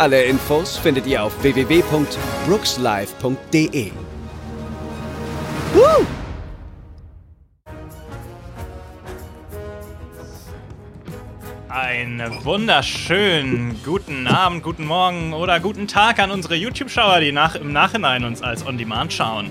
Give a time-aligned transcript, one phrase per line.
[0.00, 3.92] Alle Infos findet ihr auf www.brookslive.de.
[5.74, 6.06] Woo!
[11.68, 17.74] Einen wunderschönen guten Abend, guten Morgen oder guten Tag an unsere YouTube-Schauer, die nach, im
[17.74, 19.50] Nachhinein uns als On-Demand schauen.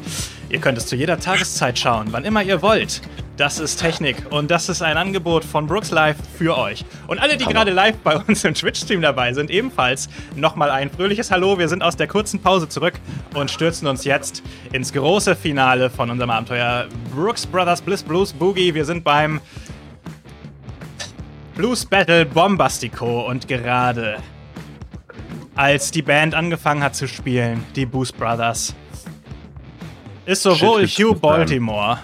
[0.49, 3.03] Ihr könnt es zu jeder Tageszeit schauen, wann immer ihr wollt.
[3.39, 6.83] Das ist Technik und das ist ein Angebot von Brooks Live für euch.
[7.07, 11.31] Und alle, die gerade live bei uns im Twitch-Stream dabei sind, ebenfalls nochmal ein fröhliches
[11.31, 11.57] Hallo.
[11.57, 12.95] Wir sind aus der kurzen Pause zurück
[13.35, 18.73] und stürzen uns jetzt ins große Finale von unserem Abenteuer Brooks Brothers Bliss Blues Boogie.
[18.73, 19.39] Wir sind beim
[21.55, 24.17] Blues Battle Bombastico und gerade
[25.55, 28.75] als die Band angefangen hat zu spielen, die Boost Brothers,
[30.25, 31.99] ist sowohl Shit, Hugh Shit, Baltimore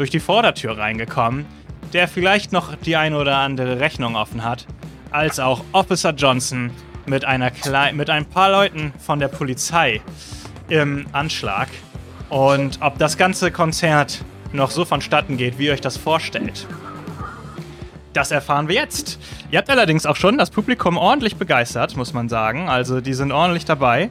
[0.00, 1.44] durch die Vordertür reingekommen,
[1.92, 4.66] der vielleicht noch die ein oder andere Rechnung offen hat,
[5.10, 6.70] als auch Officer Johnson
[7.04, 10.00] mit, einer Klei mit ein paar Leuten von der Polizei
[10.70, 11.68] im Anschlag.
[12.30, 16.66] Und ob das ganze Konzert noch so vonstatten geht, wie ihr euch das vorstellt.
[18.14, 19.18] Das erfahren wir jetzt.
[19.50, 22.70] Ihr habt allerdings auch schon das Publikum ordentlich begeistert, muss man sagen.
[22.70, 24.08] Also die sind ordentlich dabei.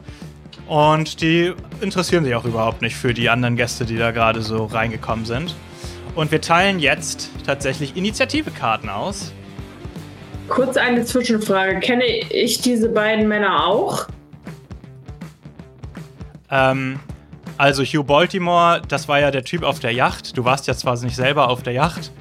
[0.67, 4.65] Und die interessieren sich auch überhaupt nicht für die anderen Gäste, die da gerade so
[4.65, 5.55] reingekommen sind.
[6.15, 9.31] Und wir teilen jetzt tatsächlich Initiativekarten aus.
[10.49, 11.79] Kurz eine Zwischenfrage.
[11.79, 14.07] Kenne ich diese beiden Männer auch?
[16.49, 16.99] Ähm,
[17.57, 20.37] also Hugh Baltimore, das war ja der Typ auf der Yacht.
[20.37, 22.11] Du warst ja zwar nicht selber auf der Yacht,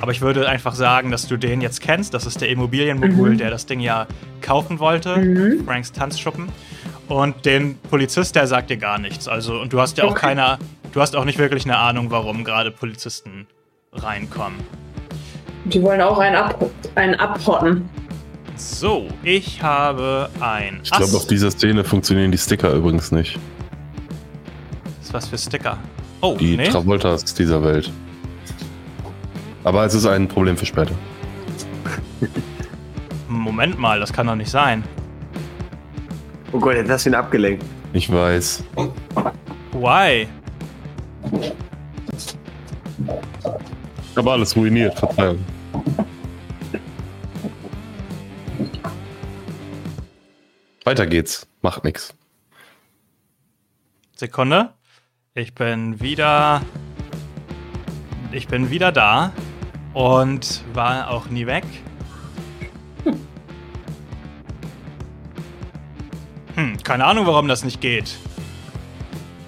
[0.00, 2.12] aber ich würde einfach sagen, dass du den jetzt kennst.
[2.12, 4.06] Das ist der Immobilienmogul, der das Ding ja
[4.42, 5.58] kaufen wollte.
[5.64, 6.48] Franks Tanzschuppen.
[7.08, 9.28] Und den Polizist, der sagt dir gar nichts.
[9.28, 10.20] Also, und du hast ja auch Okay.
[10.26, 10.58] keine,
[10.98, 13.46] du hast auch nicht wirklich eine Ahnung, warum gerade Polizisten
[13.92, 14.58] reinkommen.
[15.64, 17.88] Die wollen auch einen, ab einen abhotten.
[18.56, 23.38] So, ich habe ein Ich glaube, auf dieser Szene funktionieren die Sticker übrigens nicht.
[25.00, 25.78] ist was für Sticker.
[26.20, 26.68] Oh, Die nee.
[26.68, 27.92] Travoltas dieser Welt.
[29.62, 30.96] Aber es ist ein Problem für später.
[33.28, 34.82] Moment mal, das kann doch nicht sein.
[36.50, 37.64] Oh Gott, jetzt hast du ihn abgelenkt.
[37.92, 38.64] Ich weiß.
[39.72, 40.26] Why?
[44.14, 45.44] Aber alles ruiniert, Verzeihung.
[50.84, 51.46] Weiter geht's.
[51.60, 52.14] Macht nix.
[54.16, 54.72] Sekunde.
[55.34, 56.62] Ich bin wieder.
[58.32, 59.32] Ich bin wieder da
[59.94, 61.64] und war auch nie weg.
[66.54, 68.18] Hm, keine Ahnung, warum das nicht geht.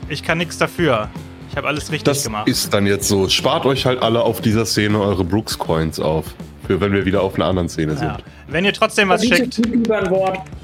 [0.08, 1.08] Ich kann nichts dafür.
[1.50, 2.48] Ich habe alles richtig Das gemacht.
[2.48, 3.28] ist dann jetzt so.
[3.28, 6.26] Spart euch halt alle auf dieser Szene eure Brooks Coins auf.
[6.66, 8.06] Für wenn wir wieder auf einer anderen Szene sind.
[8.06, 8.18] ja.
[8.46, 9.60] Wenn ihr trotzdem was schickt,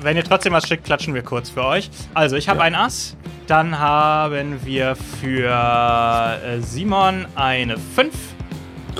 [0.00, 1.90] wenn ihr trotzdem was schickt, klatschen wir kurz für euch.
[2.14, 3.16] Also, ich habe ein Ass.
[3.48, 8.14] Dann haben wir für äh, Simon eine 5.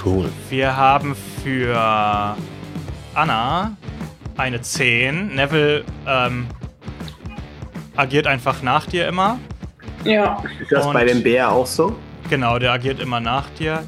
[0.04, 0.28] Cool.
[0.50, 2.36] Wir haben für
[3.14, 3.76] Anna
[4.36, 5.34] eine 10.
[5.34, 6.46] Neville ähm,
[7.96, 9.38] agiert einfach nach dir immer.
[10.06, 10.42] Ja.
[10.60, 11.96] Ist das Und- bei dem Bär auch so?
[12.30, 13.84] Genau, der agiert immer nach dir.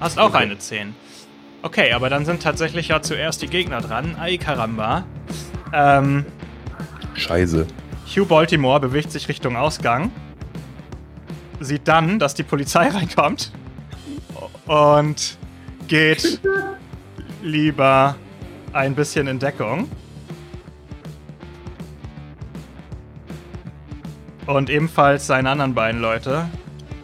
[0.00, 0.94] Hast auch eine 10.
[1.62, 4.16] Okay, aber dann sind tatsächlich ja zuerst die Gegner dran.
[4.18, 5.04] Ay Karamba.
[5.72, 6.24] Ähm,
[7.14, 7.66] Scheiße.
[8.06, 10.10] Hugh Baltimore bewegt sich Richtung Ausgang.
[11.60, 13.52] Sieht dann, dass die Polizei reinkommt.
[14.66, 15.36] Und
[15.88, 16.40] geht
[17.42, 18.16] lieber
[18.72, 19.88] ein bisschen in Deckung.
[24.46, 26.48] Und ebenfalls seine anderen beiden Leute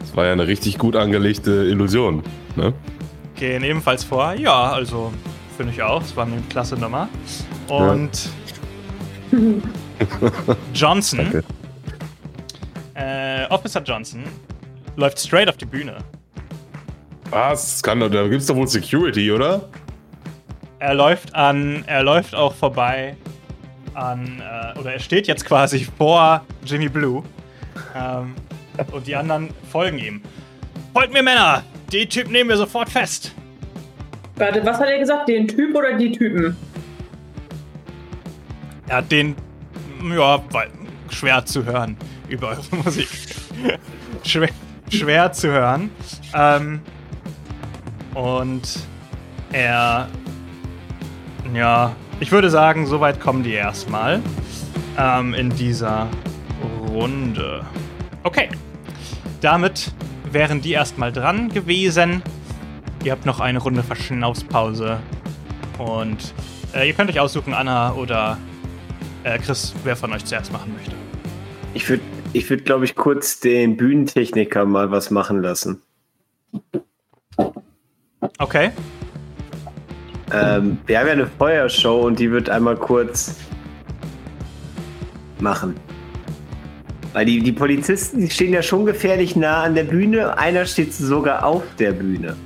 [0.01, 2.23] Das war ja eine richtig gut angelegte Illusion.
[2.57, 2.73] Ne?
[3.37, 4.33] gehen ebenfalls vor.
[4.35, 5.13] Ja, also
[5.57, 6.03] finde ich auch.
[6.03, 7.09] Es war eine klasse Nummer.
[7.69, 8.29] Und
[10.75, 11.45] Johnson, Danke.
[12.95, 14.25] äh, Officer Johnson,
[14.97, 15.99] läuft straight auf die Bühne.
[17.31, 17.83] Was?
[17.83, 19.69] Kann da gibt's doch wohl Security, oder?
[20.79, 23.17] Er läuft an, er läuft auch vorbei
[23.97, 27.23] an, äh, oder er steht jetzt quasi vor Jimmy Blue.
[27.95, 28.35] Ähm,
[28.93, 30.23] und die anderen folgen ihm.
[30.93, 31.63] Folgt mir, Männer!
[31.93, 33.33] Die Typen nehmen wir sofort fest.
[34.37, 35.29] Warte, was hat er gesagt?
[35.29, 36.57] Den Typ oder die Typen?
[38.89, 39.35] Er hat den,
[40.11, 40.69] ja, weil,
[41.11, 41.97] schwer zu hören
[42.29, 43.09] über eure Musik.
[44.25, 44.51] schwer,
[44.91, 45.91] schwer zu hören.
[46.35, 46.81] Ähm,
[48.15, 48.81] und
[49.53, 50.09] er.
[51.55, 54.21] Ja, ich würde sagen, soweit kommen die erstmal
[54.99, 56.09] ähm, in dieser
[56.89, 57.65] Runde.
[58.23, 58.49] Okay.
[59.41, 59.93] Damit
[60.33, 62.23] wären die erstmal dran gewesen.
[63.05, 64.99] Ihr habt noch eine Runde Verschnaufspause.
[65.79, 66.35] Und
[66.75, 68.39] äh, ihr könnt euch aussuchen, Anna oder
[69.25, 70.93] äh, Chris, wer von euch zuerst machen möchte.
[71.75, 72.03] Ich würde,
[72.33, 75.83] ich würd, glaube ich, kurz den Bühnentechniker mal was machen lassen.
[78.39, 78.71] Okay.
[80.33, 83.37] Ähm, wir haben ja eine Feuershow und die wird einmal kurz
[85.39, 85.75] machen.
[87.13, 90.37] Weil die, die Polizisten, die stehen ja schon gefährlich nah an der Bühne.
[90.37, 92.37] Einer steht sogar auf der Bühne.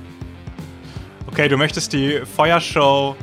[1.27, 3.15] Okay, du möchtest die Feuershow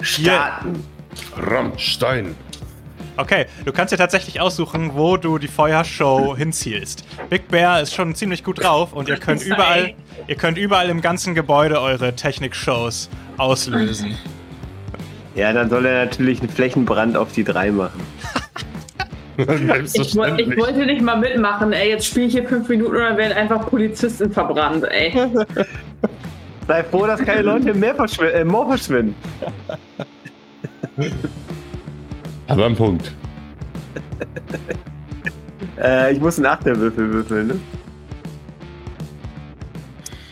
[0.00, 0.84] Starten.
[1.36, 2.36] Rammstein.
[3.16, 7.04] Okay, du kannst dir tatsächlich aussuchen, wo du die Feuershow hinzielst.
[7.28, 9.94] Big Bear ist schon ziemlich gut drauf und ihr könnt überall,
[10.28, 14.16] ihr könnt überall im ganzen Gebäude eure Technik-Shows auslösen.
[15.34, 18.00] Ja, dann soll er natürlich einen Flächenbrand auf die drei machen.
[19.36, 21.90] Ich, ich wollte nicht mal mitmachen, ey.
[21.90, 25.12] Jetzt spiele ich hier fünf Minuten und dann werden einfach Polizisten verbrannt, ey.
[26.66, 29.14] Sei froh, dass keine Leute mehr verschw äh, Moor verschwinden.
[32.48, 33.12] Aber ein Punkt.
[35.80, 37.60] Äh, ich muss einen Achterwürfel würfeln, ne?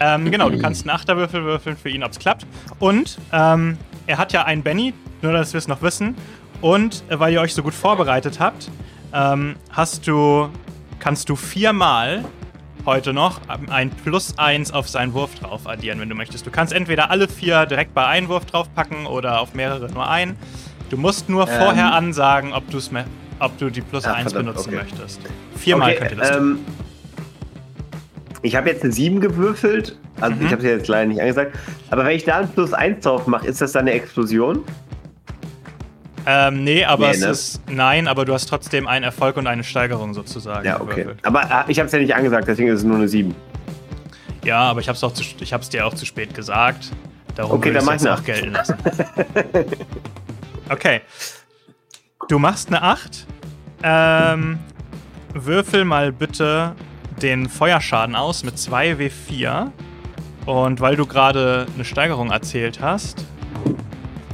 [0.01, 2.47] Ähm, genau, du kannst einen Achterwürfel würfeln für ihn, ob es klappt.
[2.79, 6.15] Und ähm, er hat ja einen Benny, nur dass wir es noch wissen.
[6.61, 8.71] Und äh, weil ihr euch so gut vorbereitet habt,
[9.13, 10.49] ähm, hast du,
[10.99, 12.25] kannst du viermal
[12.85, 16.47] heute noch ein Plus 1 auf seinen Wurf drauf addieren, wenn du möchtest.
[16.47, 20.37] Du kannst entweder alle vier direkt bei einem Wurf draufpacken oder auf mehrere nur ein.
[20.89, 21.59] Du musst nur Ähm.
[21.59, 22.63] vorher ansagen, ob,
[23.41, 24.85] ob du die Plus Ja, 1 verdammt, benutzen okay.
[24.85, 25.21] möchtest.
[25.57, 26.59] Viermal okay, könnt ihr das tun.
[28.43, 29.99] Ich habe jetzt eine 7 gewürfelt.
[30.21, 30.47] Also Mhm.
[30.47, 31.57] ich habe sie jetzt leider nicht angesagt.
[31.91, 34.63] Aber wenn ich da ein Plus 1 drauf mache, ist das dann eine Explosion?
[36.29, 37.27] Ähm, nee, aber Nee, es ne?
[37.29, 37.61] ist.
[37.71, 40.65] Nein, aber du hast trotzdem einen Erfolg und eine Steigerung sozusagen.
[40.67, 41.03] Ja, okay.
[41.03, 41.25] gewürfelt.
[41.25, 43.35] Aber äh, ich habe es ja nicht angesagt, deswegen ist es nur eine 7.
[44.45, 46.91] Ja, aber ich ich hab's dir auch zu spät gesagt.
[47.37, 48.77] Darum Okay, dann mach ich auch gelten lassen.
[50.71, 51.01] okay.
[52.29, 53.27] Du machst eine 8.
[53.83, 54.59] Ähm,
[55.35, 56.73] würfel mal bitte
[57.23, 59.71] den Feuerschaden aus mit 2W4.
[60.47, 63.25] Und weil du gerade eine Steigerung erzählt hast,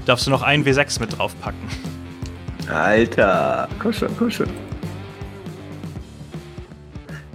[0.05, 1.61] darfst du noch ein W6 mit draufpacken.
[2.69, 4.49] Alter, komm schon, komm schon.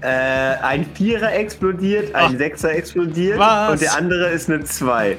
[0.02, 0.08] Äh,
[0.62, 2.38] ein Vierer explodiert, ein Ach.
[2.38, 3.72] Sechser explodiert Was?
[3.72, 5.18] und der andere ist eine 2.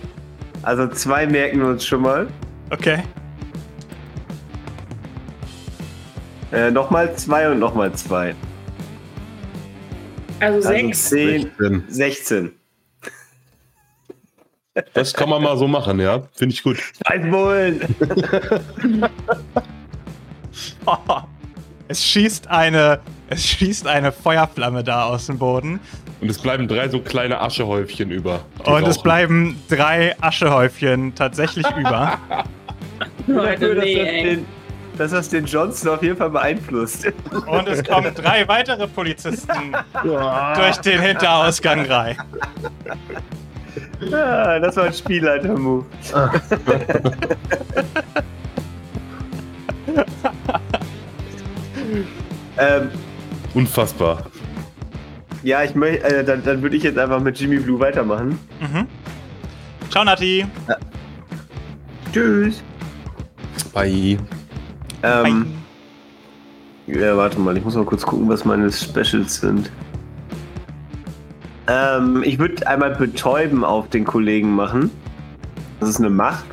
[0.63, 2.29] Also zwei merken wir uns schon mal.
[2.71, 3.03] Okay.
[6.53, 8.35] Äh, nochmal zwei und nochmal zwei.
[10.41, 11.09] Also Also sechs.
[11.09, 11.85] 10, 16.
[11.89, 12.53] 16.
[14.95, 16.23] Das kann man mal so machen, ja?
[16.35, 16.79] Finde ich gut.
[17.07, 17.81] Scheißbullen!
[21.91, 23.01] Es schießt eine,
[23.31, 25.81] es schießt eine Feuerflamme da aus dem Boden.
[26.21, 28.45] Und es bleiben drei so kleine Aschehäufchen über.
[28.65, 29.03] Und es rauchen.
[29.03, 32.19] bleiben drei Aschehäufchen tatsächlich über.
[33.27, 34.23] Leute, dass, nee, das ey.
[34.23, 34.47] den,
[34.99, 37.07] dass das den Johnson auf jeden Fall beeinflusst.
[37.47, 42.17] Und es kommen drei weitere Polizisten durch den Hinterausgang rein.
[44.13, 45.87] ah, das war ein Spielleiter-Move.
[52.59, 52.91] ähm,
[53.55, 54.27] Unfassbar.
[55.43, 58.39] ja, ich möchte, äh, dann, dann würde ich jetzt einfach mit Jimmy Blue weitermachen.
[58.61, 58.87] Mhm.
[59.91, 60.47] Ciao, Nati.
[62.13, 62.63] Tschüss.
[63.73, 64.19] Bye.
[65.03, 65.47] Ähm,
[66.87, 69.71] ja, warte mal, ich muss mal kurz gucken, was meine Specials sind.
[71.67, 74.91] Ähm, ich würde einmal betäuben auf den Kollegen machen.
[75.81, 76.47] Das ist eine Macht.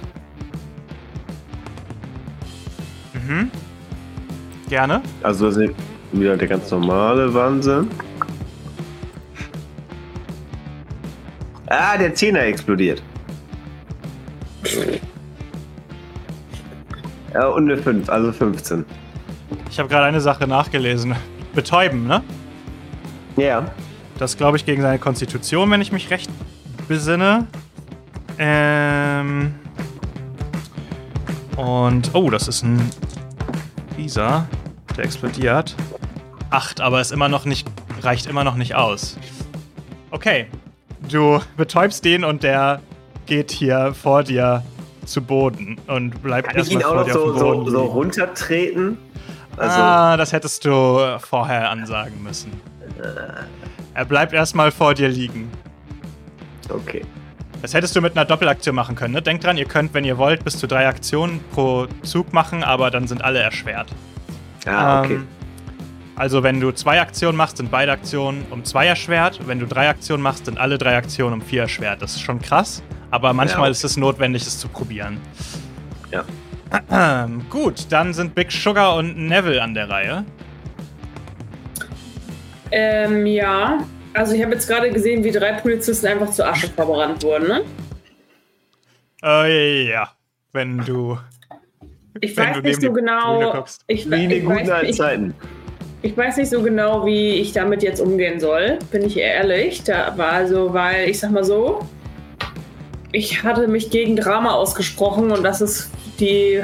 [3.13, 3.49] Mhm.
[4.69, 5.01] Gerne.
[5.23, 5.73] Also das ist
[6.11, 7.87] wieder der ganz normale Wahnsinn.
[11.67, 13.01] Ah, der Zehner explodiert.
[17.35, 18.85] Ja, und eine 5, also 15.
[19.69, 21.17] Ich habe gerade eine Sache nachgelesen.
[21.53, 22.23] Betäuben, ne?
[23.35, 23.65] Ja.
[24.17, 26.29] Das glaube ich gegen seine Konstitution, wenn ich mich recht
[26.87, 27.45] besinne.
[28.37, 29.53] Ähm.
[31.57, 32.11] Und.
[32.13, 32.89] Oh, das ist ein.
[33.97, 34.47] Dieser.
[34.95, 35.75] Der explodiert.
[36.51, 37.67] Acht, aber ist immer noch nicht.
[38.01, 39.17] reicht immer noch nicht aus.
[40.09, 40.47] Okay.
[41.09, 42.81] Du betäubst den und der
[43.25, 44.63] geht hier vor dir
[45.05, 48.97] zu Boden und bleibt Kann ich erstmal ihn auch vor noch so, so, so runtertreten?
[49.57, 52.51] Also, ah, das hättest du vorher ansagen müssen.
[53.01, 53.43] Äh.
[53.93, 55.49] Er bleibt erstmal vor dir liegen.
[56.69, 57.05] Okay.
[57.61, 59.13] Das hättest du mit einer Doppelaktion machen können.
[59.13, 59.21] Ne?
[59.21, 62.91] Denkt dran, ihr könnt, wenn ihr wollt, bis zu drei Aktionen pro Zug machen, aber
[62.91, 63.87] dann sind alle erschwert.
[64.65, 65.15] Ah, okay.
[65.15, 65.27] Ähm,
[66.15, 69.39] also wenn du zwei Aktionen machst, sind beide Aktionen um zwei erschwert.
[69.47, 72.01] Wenn du drei Aktionen machst, sind alle drei Aktionen um vier erschwert.
[72.01, 72.83] Das ist schon krass,
[73.15, 73.71] aber manchmal ja, okay.
[73.71, 75.17] ist es notwendig, es zu probieren.
[76.11, 76.25] Ja.
[77.49, 80.25] Gut, dann sind Big Sugar und Neville an der Reihe.
[82.71, 83.85] Ähm, ja.
[84.13, 87.61] Also ich habe jetzt gerade gesehen, wie drei Polizisten einfach zur Asche verbrannt wurden, ne?
[89.23, 90.11] Äh, ja.
[90.51, 91.17] Wenn du.
[92.19, 93.65] Ich wenn weiß nicht so genau.
[93.87, 95.33] Ich, wie in den guten alten Zeiten.
[96.01, 99.83] Ich weiß nicht so genau, wie ich damit jetzt umgehen soll, bin ich ehrlich.
[99.83, 101.79] Da war also, weil ich sag mal so,
[103.15, 106.61] ich hatte mich gegen Drama ausgesprochen und das ist die,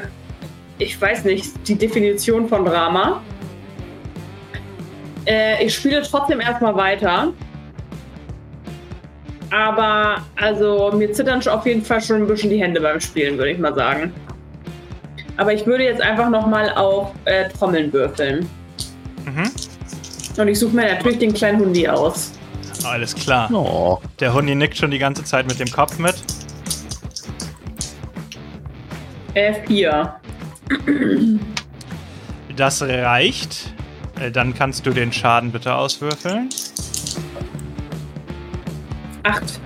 [0.79, 3.21] ich weiß nicht, die Definition von Drama.
[5.25, 7.31] Äh, ich spiele trotzdem erstmal weiter.
[9.49, 13.51] Aber also mir zittern auf jeden Fall schon ein bisschen die Hände beim Spielen, würde
[13.51, 14.13] ich mal sagen.
[15.37, 18.47] Aber ich würde jetzt einfach nochmal auf äh, Trommeln würfeln.
[19.25, 19.49] Mhm.
[20.37, 22.33] Und ich suche mir natürlich den kleinen Hundi aus.
[22.83, 23.49] Alles klar.
[23.53, 23.99] Oh.
[24.19, 26.15] Der Hundi nickt schon die ganze Zeit mit dem Kopf mit.
[29.35, 30.13] F4.
[32.55, 33.73] Das reicht.
[34.19, 36.49] Äh, dann kannst du den Schaden bitte auswürfeln.
[39.23, 39.59] Acht.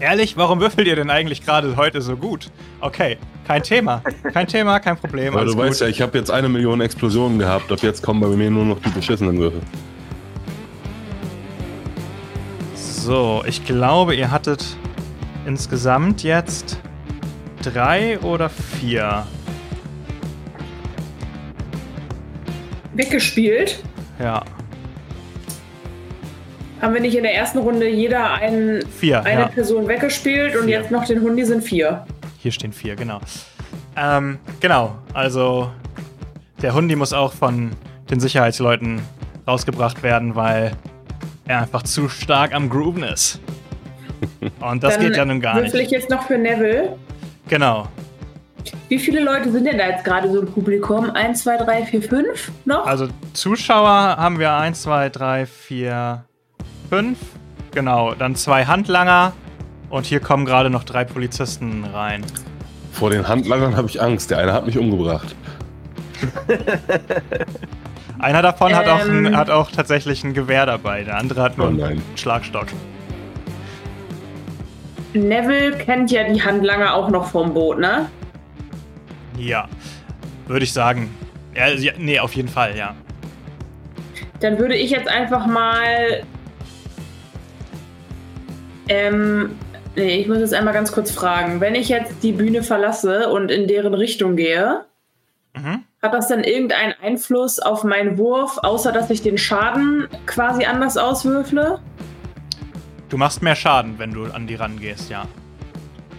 [0.00, 2.50] Ehrlich, warum würfelt ihr denn eigentlich gerade heute so gut?
[2.80, 4.02] Okay, kein Thema.
[4.32, 5.32] Kein Thema, kein Problem.
[5.34, 5.62] Weil du gut.
[5.62, 7.70] weißt ja, ich habe jetzt eine Million Explosionen gehabt.
[7.70, 9.60] Ab jetzt kommen bei mir nur noch die beschissenen Würfel.
[12.74, 14.76] So, ich glaube, ihr hattet
[15.46, 16.78] insgesamt jetzt
[17.62, 19.26] drei oder vier.
[22.94, 23.82] Weggespielt?
[24.18, 24.42] Ja.
[26.80, 29.46] Haben wir nicht in der ersten Runde jeder einen, vier, eine ja.
[29.48, 32.04] Person weggespielt und jetzt noch den Hundi sind vier?
[32.38, 33.20] Hier stehen vier, genau.
[33.96, 35.70] Ähm, genau, also
[36.60, 37.70] der Hundi muss auch von
[38.10, 39.00] den Sicherheitsleuten
[39.46, 40.72] rausgebracht werden, weil
[41.46, 43.40] er einfach zu stark am Grooven ist.
[44.60, 45.72] Und das Dann geht ja nun gar nicht.
[45.72, 46.96] Würfel ich jetzt noch für Neville?
[47.48, 47.88] Genau.
[48.88, 51.10] Wie viele Leute sind denn da jetzt gerade so im Publikum?
[51.10, 52.86] 1, 2, 3, 4, 5 noch?
[52.86, 56.24] Also Zuschauer haben wir 1, 2, 3, 4,
[56.90, 57.18] 5.
[57.72, 59.32] Genau, dann zwei Handlanger
[59.88, 62.22] und hier kommen gerade noch drei Polizisten rein.
[62.92, 64.30] Vor den Handlangern habe ich Angst.
[64.30, 65.34] Der eine hat mich umgebracht.
[68.18, 69.36] Einer davon ähm, hat, auch ein, ähm.
[69.36, 71.02] hat auch tatsächlich ein Gewehr dabei.
[71.02, 72.66] Der andere hat nur oh einen Schlagstock.
[75.14, 78.08] Neville kennt ja die Handlanger auch noch vom Boot, ne?
[79.38, 79.68] Ja,
[80.46, 81.10] würde ich sagen.
[81.54, 82.94] Ja, ja, nee, auf jeden Fall, ja.
[84.40, 86.22] Dann würde ich jetzt einfach mal.
[88.88, 89.56] Ähm,
[89.94, 91.60] nee, ich muss jetzt einmal ganz kurz fragen.
[91.60, 94.84] Wenn ich jetzt die Bühne verlasse und in deren Richtung gehe,
[95.54, 95.84] mhm.
[96.02, 100.96] hat das dann irgendeinen Einfluss auf meinen Wurf, außer dass ich den Schaden quasi anders
[100.96, 101.78] auswürfle?
[103.12, 105.26] Du machst mehr Schaden, wenn du an die rangehst, ja.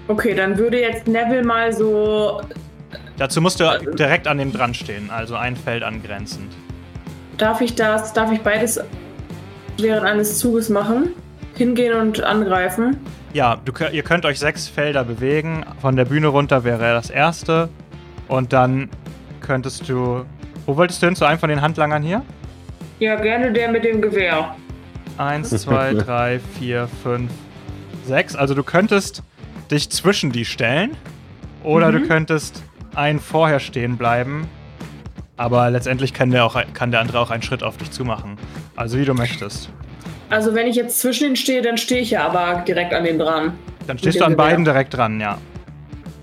[0.08, 2.40] Okay, dann würde jetzt Neville mal so.
[3.18, 3.66] Dazu musst du
[3.98, 6.54] direkt an dem dran stehen, also ein Feld angrenzend.
[7.40, 8.80] Darf ich das, darf ich beides
[9.80, 11.14] während eines Zuges machen?
[11.56, 12.98] Hingehen und angreifen?
[13.34, 15.66] Ja, du, ihr könnt euch sechs Felder bewegen.
[15.82, 17.70] Von der Bühne runter wäre das erste.
[18.28, 18.92] Und dann
[19.42, 20.26] könntest du.
[20.68, 21.16] Wo wolltest du hin?
[21.16, 22.22] Zu einem von den Handlangern hier?
[23.00, 24.56] Ja, gerne der mit dem Gewehr.
[25.18, 27.32] Eins, zwei, drei, vier, fünf,
[28.06, 28.36] sechs.
[28.36, 29.24] Also du könntest
[29.72, 30.96] dich zwischen die stellen
[31.64, 32.02] oder mhm.
[32.02, 32.64] du könntest
[32.96, 34.48] einen vorher stehen bleiben.
[35.36, 38.38] Aber letztendlich kann der, auch, kann der andere auch einen Schritt auf dich zumachen.
[38.76, 39.70] Also wie du möchtest.
[40.30, 43.20] Also wenn ich jetzt zwischen ihnen stehe, dann stehe ich ja aber direkt an den
[43.20, 43.54] dran.
[43.88, 44.46] Dann stehst du an Gewehr.
[44.46, 45.38] beiden direkt dran, ja.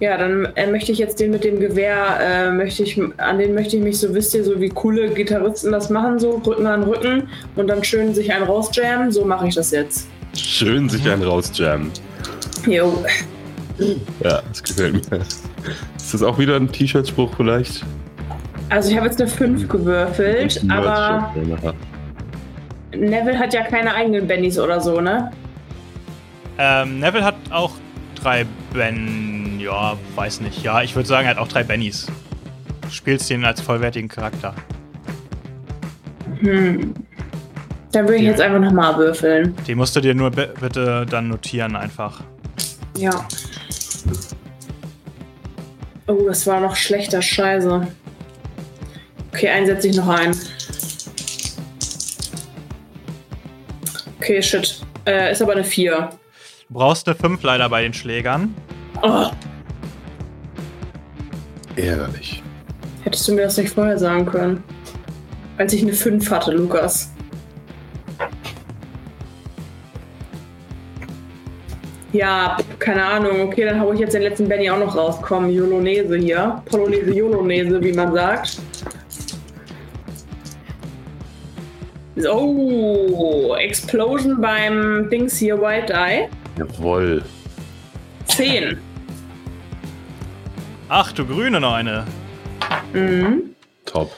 [0.00, 3.54] Ja, dann äh, möchte ich jetzt den mit dem Gewehr, äh, möchte ich, an den
[3.54, 6.84] möchte ich mich so, wisst ihr, so wie coole Gitarristen das machen, so Rücken an
[6.84, 9.12] Rücken und dann schön sich einen rausjammen.
[9.12, 10.08] So mache ich das jetzt.
[10.34, 11.90] Schön sich einen rausjammen.
[12.66, 13.04] Jo.
[14.24, 15.18] Ja, das gefällt mir.
[15.96, 17.84] Ist das auch wieder ein T-Shirt-Spruch vielleicht?
[18.70, 21.34] Also ich habe jetzt eine 5 gewürfelt, aber
[22.92, 25.30] Neville hat ja keine eigenen Bennys oder so, ne?
[26.58, 27.72] Ähm, Neville hat auch
[28.14, 29.29] drei Ben
[29.60, 30.62] ja, weiß nicht.
[30.62, 32.06] Ja, ich würde sagen, er hat auch drei Bennys.
[32.82, 34.54] Du spielst den als vollwertigen Charakter.
[36.40, 36.94] Hm.
[37.92, 39.54] Dann würde ich jetzt einfach nochmal würfeln.
[39.66, 42.22] Die musst du dir nur bitte dann notieren einfach.
[42.96, 43.26] Ja.
[46.06, 47.86] Oh, das war noch schlechter Scheiße.
[49.32, 50.36] Okay, einen setze ich noch ein.
[54.18, 54.80] Okay, shit.
[55.06, 56.10] Äh, ist aber eine 4.
[56.68, 58.54] Du brauchst eine 5 leider bei den Schlägern.
[59.02, 59.30] Oh.
[61.80, 62.42] Ärgerlich.
[63.04, 64.62] Hättest du mir das nicht vorher sagen können?
[65.56, 67.10] Als ich eine 5 hatte, Lukas.
[72.12, 73.42] Ja, keine Ahnung.
[73.42, 75.18] Okay, dann hau ich jetzt den letzten Benny auch noch raus.
[75.22, 76.60] Komm, Jolonese hier.
[76.66, 78.58] Polonaise, Jolonese, wie man sagt.
[82.28, 86.28] Oh, Explosion beim Dings hier, White Eye.
[86.58, 87.22] Jawoll.
[88.26, 88.76] 10.
[90.92, 92.04] Ach du grüne Neune.
[92.92, 93.54] Mhm.
[93.86, 94.12] Top.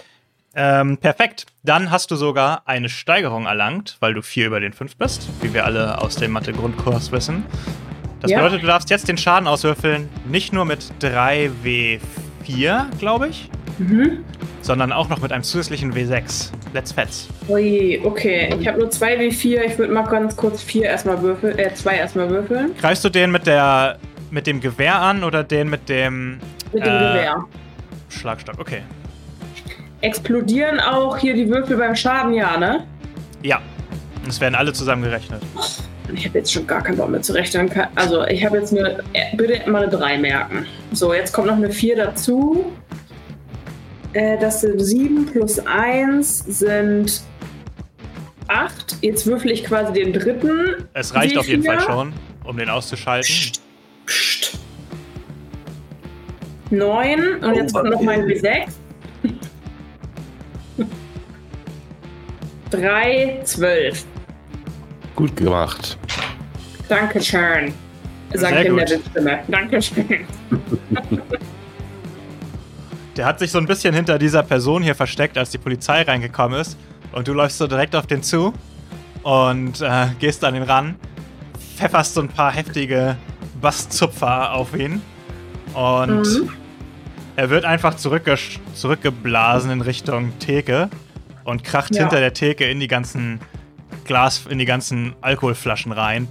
[0.54, 1.44] Ähm, perfekt.
[1.62, 5.52] Dann hast du sogar eine Steigerung erlangt, weil du 4 über den 5 bist, wie
[5.52, 7.44] wir alle aus dem Mathe-Grundkurs wissen.
[8.20, 8.38] Das ja.
[8.38, 12.00] bedeutet, du darfst jetzt den Schaden auswürfeln, nicht nur mit 3W4,
[12.98, 14.24] glaube ich, mhm.
[14.62, 16.52] sondern auch noch mit einem zusätzlichen W6.
[16.72, 17.28] Let's Fetz.
[17.48, 18.56] Ui, okay.
[18.58, 19.60] Ich habe nur 2W4.
[19.66, 22.74] Ich würde mal ganz kurz 4 erstmal würfeln, äh, 2 erstmal würfeln.
[22.78, 23.98] Greifst du den mit der
[24.32, 26.38] mit dem Gewehr an oder den mit dem
[26.72, 27.44] Mit dem äh, Gewehr.
[28.08, 28.82] Schlagstock, okay.
[30.00, 32.86] Explodieren auch hier die Würfel beim Schaden, ja, ne?
[33.42, 33.60] Ja.
[34.26, 35.42] Es werden alle zusammengerechnet.
[36.14, 37.70] Ich habe jetzt schon gar keinen Bock mehr zu rechnen.
[37.94, 40.66] Also ich habe jetzt eine, äh, bitte immer eine 3 merken.
[40.92, 42.72] So, jetzt kommt noch eine 4 dazu.
[44.12, 47.22] Äh, das sind 7 plus 1 sind
[48.48, 48.96] 8.
[49.02, 50.86] Jetzt würfel ich quasi den dritten.
[50.94, 52.12] Es reicht auf jeden Fall schon,
[52.44, 53.28] um den auszuschalten.
[53.28, 53.62] Psst.
[54.06, 54.59] Psst.
[56.71, 58.68] 9 und jetzt kommt noch mein W6.
[62.71, 64.04] 3, 12.
[65.14, 65.99] Gut gemacht.
[66.88, 67.75] Dankeschön.
[68.32, 69.40] Sagt in der Stimme.
[69.49, 70.26] Dankeschön.
[73.16, 76.59] Der hat sich so ein bisschen hinter dieser Person hier versteckt, als die Polizei reingekommen
[76.59, 76.78] ist.
[77.12, 78.54] Und du läufst so direkt auf den zu
[79.23, 80.96] und äh, gehst an ihn ran,
[81.76, 83.16] pfefferst so ein paar heftige
[83.62, 85.01] Basszupfer auf ihn.
[85.72, 86.51] Und mhm.
[87.37, 88.37] er wird einfach zurückge
[88.75, 90.90] zurückgeblasen in Richtung Theke
[91.44, 92.03] und kracht ja.
[92.03, 93.40] hinter der Theke in die ganzen
[94.05, 96.29] Glas, in die ganzen Alkoholflaschen rein.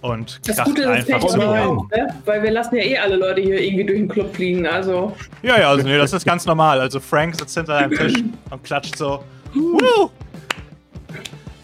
[0.00, 1.42] Und das kracht Gute ist, einfach so.
[1.42, 2.08] Auch, ne?
[2.24, 5.16] Weil wir lassen ja eh alle Leute hier irgendwie durch den Club fliegen, also.
[5.42, 6.78] Ja, ja, also nee, das ist ganz normal.
[6.80, 9.24] Also Frank sitzt hinter einem Tisch und klatscht so.
[9.54, 10.10] Woo!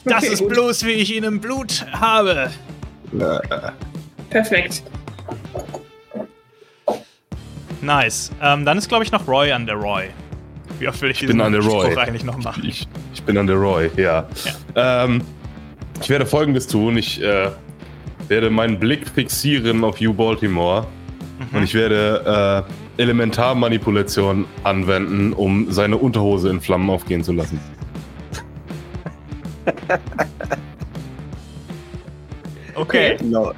[0.04, 0.48] Das okay, ist gut.
[0.48, 2.50] bloß, wie ich ihn im Blut habe.
[4.30, 4.82] Perfekt.
[7.82, 8.30] Nice.
[8.42, 10.10] Ähm, dann ist, glaube ich, noch Roy an der Roy.
[10.78, 11.96] Wie oft will ich, ich bin an der Roy.
[11.96, 12.64] eigentlich noch machen?
[12.66, 14.28] Ich, ich, bin an der Roy, ja.
[14.74, 15.04] ja.
[15.04, 15.22] Ähm,
[16.00, 16.96] ich werde folgendes tun.
[16.96, 17.50] Ich äh,
[18.28, 20.86] werde meinen Blick fixieren auf U Baltimore
[21.38, 21.56] mhm.
[21.56, 22.64] und ich werde
[22.96, 27.60] äh, Elementarmanipulation anwenden, um seine Unterhose in Flammen aufgehen zu lassen.
[32.74, 33.16] okay.
[33.18, 33.52] Genau,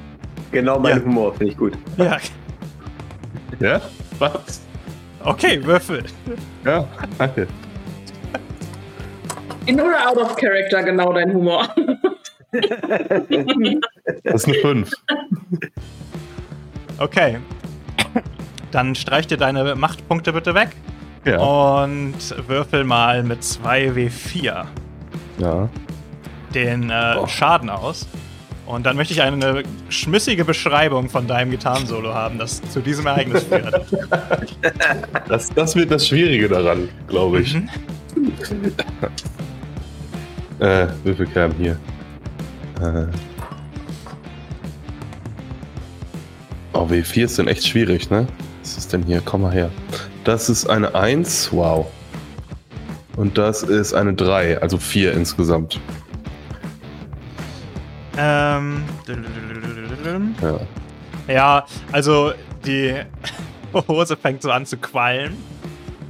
[0.53, 1.05] genau mein ja.
[1.05, 1.73] Humor, finde ich gut.
[1.97, 2.19] Ja.
[3.61, 3.81] Ja?
[4.19, 4.63] Was?
[5.25, 6.05] Okay, Würfel.
[6.65, 6.87] Ja,
[7.19, 7.47] danke.
[9.67, 11.69] In oder out of character genau dein Humor?
[14.25, 14.91] das ist eine 5.
[16.99, 17.39] Okay.
[18.71, 20.71] Dann streich dir deine Machtpunkte bitte weg.
[21.25, 21.39] Ja.
[21.39, 22.17] Und
[22.49, 24.65] würfel mal mit 2W4.
[25.39, 25.69] Ja.
[26.55, 27.27] Den äh, oh.
[27.27, 28.09] Schaden aus.
[28.73, 33.45] Und dann möchte ich eine schmissige Beschreibung von deinem Gitarrensolo haben, das zu diesem Ereignis
[33.45, 33.85] führt.
[35.29, 37.55] Das, das wird das Schwierige daran, glaube ich.
[37.55, 37.69] Mhm.
[40.59, 41.79] äh, Würfelkern hier.
[42.81, 43.07] Äh.
[46.73, 48.27] Oh, W4 ist denn echt schwierig, ne?
[48.63, 49.21] Was ist denn hier?
[49.23, 49.71] Komm mal her.
[50.25, 51.87] Das ist eine 1, wow.
[53.17, 55.79] Und das ist eine 3, also 4 insgesamt.
[58.23, 58.85] Ähm.
[60.41, 60.61] Ja.
[61.27, 62.33] ja, also
[62.65, 62.95] die
[63.89, 65.37] Hose fängt so an zu qualmen.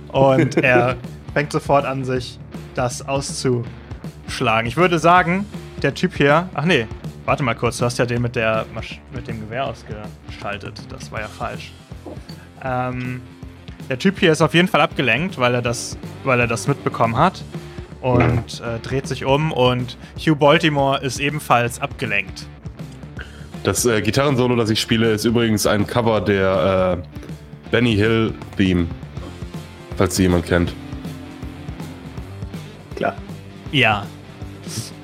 [0.09, 0.97] Und er
[1.33, 2.39] fängt sofort an, sich
[2.75, 4.67] das auszuschlagen.
[4.67, 5.47] Ich würde sagen,
[5.81, 6.51] der Typ hier.
[6.53, 6.87] Ach nee,
[7.25, 8.67] warte mal kurz, du hast ja den mit, der,
[9.15, 10.83] mit dem Gewehr ausgeschaltet.
[10.91, 11.73] Das war ja falsch.
[12.63, 13.23] Ähm,
[13.89, 17.17] der Typ hier ist auf jeden Fall abgelenkt, weil er das, weil er das mitbekommen
[17.17, 17.43] hat
[18.03, 22.47] und äh, dreht sich um und Hugh Baltimore ist ebenfalls abgelenkt.
[23.63, 28.87] Das äh, Gitarrensolo, das ich spiele, ist übrigens ein Cover der äh, Benny Hill Theme,
[29.97, 30.75] falls sie jemand kennt.
[32.97, 33.15] Klar.
[33.71, 34.05] Ja.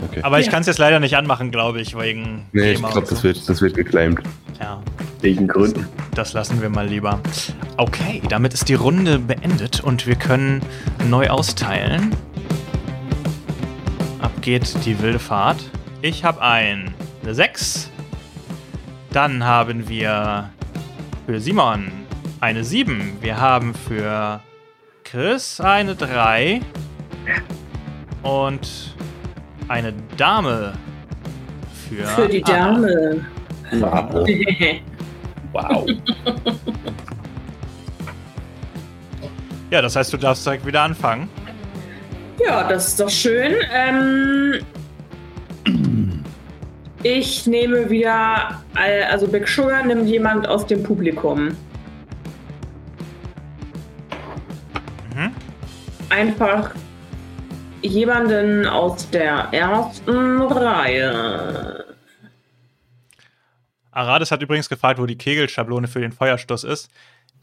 [0.04, 0.20] Okay.
[0.22, 0.52] Aber ich ja.
[0.52, 2.46] kann es jetzt leider nicht anmachen, glaube ich, wegen.
[2.52, 3.14] Nee, Thema ich glaube, so.
[3.14, 4.20] das, wird, das wird geclaimed.
[4.60, 4.82] Ja.
[5.20, 5.86] Wegen Gründen.
[6.10, 7.20] Das, das lassen wir mal lieber.
[7.76, 10.62] Okay, damit ist die Runde beendet und wir können
[11.08, 12.14] neu austeilen.
[14.48, 15.62] Geht die wilde Fahrt.
[16.00, 17.90] Ich habe ein, eine 6.
[19.12, 20.48] Dann haben wir
[21.26, 21.92] für Simon
[22.40, 23.18] eine 7.
[23.20, 24.40] Wir haben für
[25.04, 26.62] Chris eine 3.
[28.22, 28.96] Und
[29.68, 30.72] eine Dame
[31.86, 32.06] für.
[32.06, 33.26] Für die Dame.
[33.72, 34.26] Wow.
[35.52, 35.86] wow.
[39.70, 41.28] Ja, das heißt, du darfst direkt wieder anfangen.
[42.44, 43.54] Ja, das ist doch schön.
[43.72, 44.60] Ähm,
[47.02, 51.56] ich nehme wieder, also Big Sugar nimmt jemand aus dem Publikum.
[55.14, 55.30] Mhm.
[56.10, 56.74] Einfach
[57.82, 61.84] jemanden aus der ersten Reihe.
[63.90, 66.90] Arades hat übrigens gefragt, wo die Kegelschablone für den Feuerstoß ist.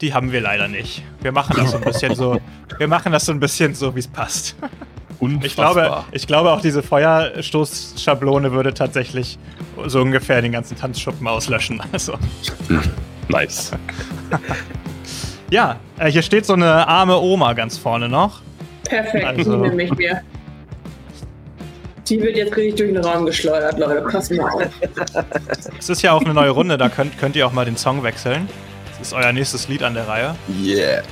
[0.00, 1.02] Die haben wir leider nicht.
[1.22, 2.38] Wir machen das so ein bisschen so.
[2.78, 4.54] Wir machen das so ein bisschen so, wie es passt.
[5.42, 9.38] Ich glaube, ich glaube auch diese Feuerstoßschablone würde tatsächlich
[9.86, 11.82] so ungefähr den ganzen Tanzschuppen auslöschen.
[11.92, 12.14] Also.
[13.28, 13.72] Nice.
[15.50, 18.40] ja, äh, hier steht so eine arme Oma ganz vorne noch.
[18.88, 20.22] Perfekt, also, die nehme ich mir.
[22.08, 24.02] Die wird jetzt richtig durch den Raum geschleudert, Leute.
[24.02, 24.62] Pass mal auf.
[25.76, 28.04] Es ist ja auch eine neue Runde, da könnt, könnt ihr auch mal den Song
[28.04, 28.48] wechseln.
[28.98, 30.34] Das ist euer nächstes Lied an der Reihe.
[30.62, 31.02] Yeah.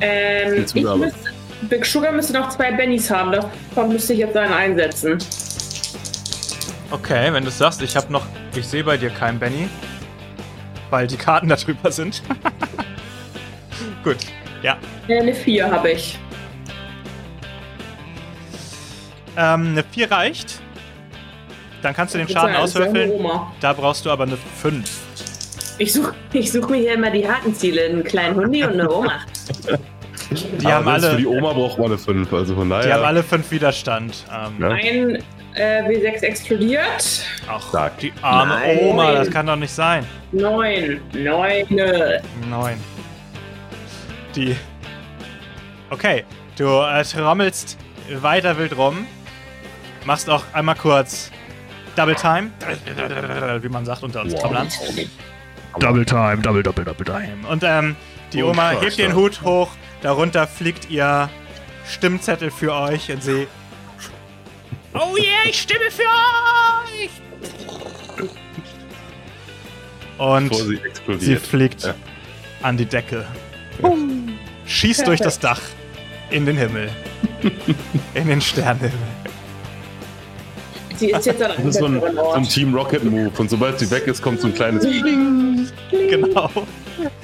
[0.00, 1.30] Ähm, ich müsste,
[1.62, 3.32] Big Sugar müsste noch zwei Bennys haben.
[3.32, 5.18] Davon müsste ich jetzt einen einsetzen.
[6.90, 8.24] Okay, wenn du es sagst, ich habe noch.
[8.54, 9.68] Ich sehe bei dir keinen Benny.
[10.90, 12.22] Weil die Karten da drüber sind.
[14.04, 14.16] Gut,
[14.62, 14.78] ja.
[15.08, 16.18] Eine 4 habe ich.
[19.36, 20.60] Ähm, eine 4 reicht.
[21.82, 23.12] Dann kannst du den Schaden auswürfeln.
[23.60, 25.07] Da brauchst du aber eine 5.
[25.78, 28.90] Ich suche ich such mir hier immer die harten Ziele, einen kleinen Hundi und eine
[28.90, 29.20] Oma.
[30.30, 31.10] Die Aber haben alle.
[31.10, 32.86] Für die Oma braucht man eine 5, also von daher.
[32.86, 34.24] Die haben alle 5 Widerstand.
[34.30, 34.68] Ähm, ja.
[34.68, 37.24] Ein äh, W6 explodiert.
[37.48, 37.98] Ach, Sag.
[37.98, 38.78] die arme Nein.
[38.82, 40.04] Oma, das kann doch nicht sein.
[40.32, 41.00] 9.
[41.14, 41.66] 9.
[42.50, 42.76] 9.
[44.34, 44.56] Die.
[45.90, 46.24] Okay,
[46.56, 47.78] du äh, trommelst
[48.20, 49.06] weiter wild rum.
[50.04, 51.30] Machst auch einmal kurz
[51.96, 52.50] Double Time.
[53.60, 54.42] Wie man sagt unter uns wow.
[54.42, 54.68] Trommlern.
[55.78, 57.46] Double Time, Double, Double, Double Time.
[57.48, 57.96] Und ähm,
[58.32, 59.70] die Oma oh, hebt den Hut hoch,
[60.02, 61.30] darunter fliegt ihr
[61.86, 63.46] Stimmzettel für euch und sie.
[64.94, 67.10] Oh yeah, ich stimme für euch!
[70.18, 70.80] Und sie,
[71.18, 71.94] sie, fliegt ja.
[72.62, 73.24] an die Decke.
[74.66, 75.60] Schießt durch das Dach
[76.30, 76.90] in den Himmel.
[78.14, 79.17] in den Sternenhimmel.
[80.98, 83.30] Sie ist jetzt an Das ist so ein, so ein, Team Rocket Move.
[83.38, 85.68] Und sobald sie weg ist, kommt so ein kleines Bling.
[85.90, 86.50] Genau.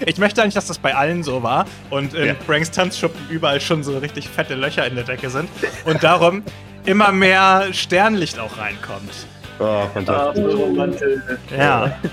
[0.06, 2.34] Ich möchte eigentlich, dass das bei allen so war und in ja.
[2.46, 5.48] Franks Tanzschuppen überall schon so richtig fette Löcher in der Decke sind
[5.84, 6.44] und darum
[6.86, 9.26] immer mehr Sternlicht auch reinkommt.
[9.58, 10.44] Oh, fantastisch.
[10.54, 10.86] Oh,
[11.56, 11.98] ja.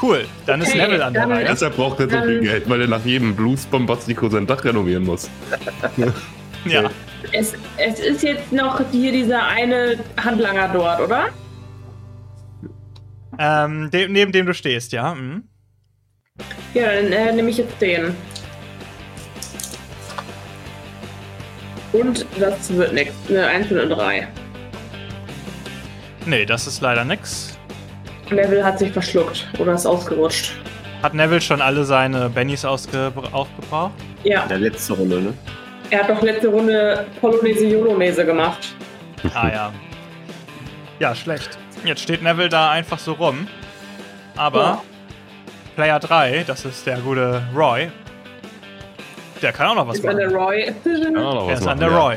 [0.00, 1.44] Cool, dann okay, ist Level an der Reihe.
[1.44, 5.04] Deshalb braucht er so viel Geld, weil er nach jedem Blues Bombastico sein Dach renovieren
[5.04, 5.28] muss.
[6.64, 6.88] ja.
[7.32, 11.28] Es, es ist jetzt noch hier dieser eine Handlanger dort, oder?
[13.38, 15.14] Ähm, de neben dem du stehst, ja.
[15.14, 15.44] Mhm.
[16.74, 18.14] Ja, dann äh, nehme ich jetzt den.
[21.92, 23.14] Und das wird nichts.
[23.28, 24.28] Eine 1 und 3.
[26.26, 27.58] Nee, das ist leider nix.
[28.30, 30.52] Neville hat sich verschluckt oder ist ausgerutscht.
[31.02, 33.92] Hat Neville schon alle seine Bennys aufgebraucht?
[34.24, 34.42] Ja.
[34.42, 35.34] In der letzten Runde, ne?
[35.90, 38.74] Er hat doch letzte Runde Polonaise Jolonese gemacht.
[39.34, 39.72] Ah ja.
[40.98, 41.58] Ja, schlecht.
[41.84, 43.46] Jetzt steht Neville da einfach so rum.
[44.36, 44.82] Aber ja.
[45.76, 47.90] Player 3, das ist der gute Roy,
[49.40, 50.20] der kann auch noch was ist machen.
[50.20, 50.74] An der Roy.
[50.84, 52.16] er ist an der Roy.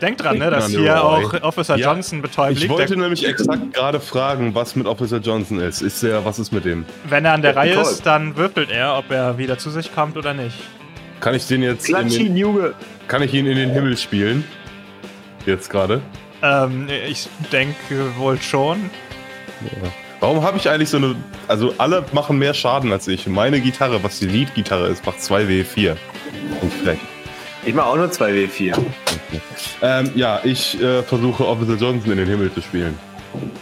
[0.00, 1.24] Denkt dran, ne, dass hier Roy.
[1.24, 2.64] auch Officer ja, Johnson betäubt liegt.
[2.64, 5.80] Ich wollte nämlich exakt gerade fragen, was mit Officer Johnson ist.
[5.80, 6.84] Ist der, was ist mit dem?
[7.04, 10.16] Wenn er an der Reihe ist, dann würfelt er, ob er wieder zu sich kommt
[10.16, 10.56] oder nicht.
[11.22, 11.86] Kann ich den jetzt.
[11.86, 12.74] Klatsch ihn, Junge!
[13.06, 14.42] Kann ich ihn in den Himmel spielen?
[15.46, 16.02] Jetzt gerade?
[16.42, 18.90] Ähm, ich denke wohl schon.
[19.62, 19.88] Ja.
[20.18, 21.14] Warum habe ich eigentlich so eine.
[21.46, 23.28] Also, alle machen mehr Schaden als ich.
[23.28, 25.96] Meine Gitarre, was die Lead-Gitarre ist, macht 2W4.
[26.60, 26.98] Und frech.
[27.64, 28.76] Ich mache auch nur 2W4.
[29.80, 32.98] Ähm, ja, ich äh, versuche Officer Johnson in den Himmel zu spielen.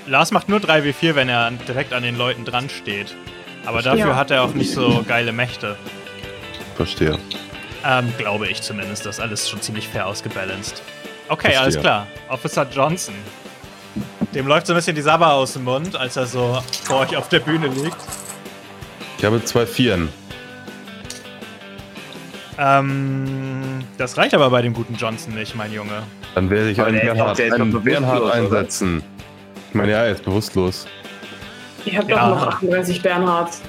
[0.07, 3.15] Lars macht nur 3W4, wenn er direkt an den Leuten dran steht.
[3.67, 4.17] Aber dafür ja.
[4.17, 5.77] hat er auch nicht so geile Mächte.
[6.77, 7.19] Verstehe.
[7.85, 9.07] Ähm, glaube ich zumindest.
[9.07, 10.83] Das ist alles schon ziemlich fair ausgebalanced.
[11.29, 11.61] Okay, Verstehe.
[11.61, 12.07] alles klar.
[12.29, 13.15] Officer Johnson.
[14.35, 17.17] Dem läuft so ein bisschen die Sabber aus dem Mund, als er so vor euch
[17.17, 17.97] auf der Bühne liegt.
[19.19, 20.09] Ich habe zwei Vieren.
[22.59, 26.03] Ähm, das reicht aber bei dem guten Johnson nicht, mein Junge.
[26.35, 29.03] Dann werde ich einen Bernhard, einen Bernhard einsetzen.
[29.69, 30.87] Ich meine, ja, er ist bewusstlos.
[31.85, 32.29] Ich habe ja.
[32.29, 33.63] doch noch 38 Bernhards.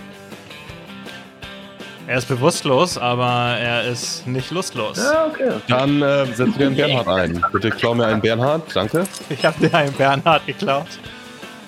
[2.11, 4.97] Er ist bewusstlos, aber er ist nicht lustlos.
[4.97, 5.49] Ja, okay.
[5.69, 7.45] Dann äh, setz dir einen Bernhard ein.
[7.53, 9.05] Bitte klau mir einen Bernhard, danke.
[9.29, 10.87] Ich habe dir einen Bernhard geklaut.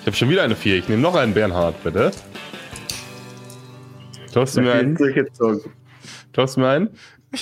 [0.02, 0.76] Ich habe schon wieder eine 4.
[0.76, 2.10] Ich nehme noch einen Bernhard, bitte.
[4.32, 4.98] Klaust du mir einen?
[6.34, 6.90] Klaust du mir einen?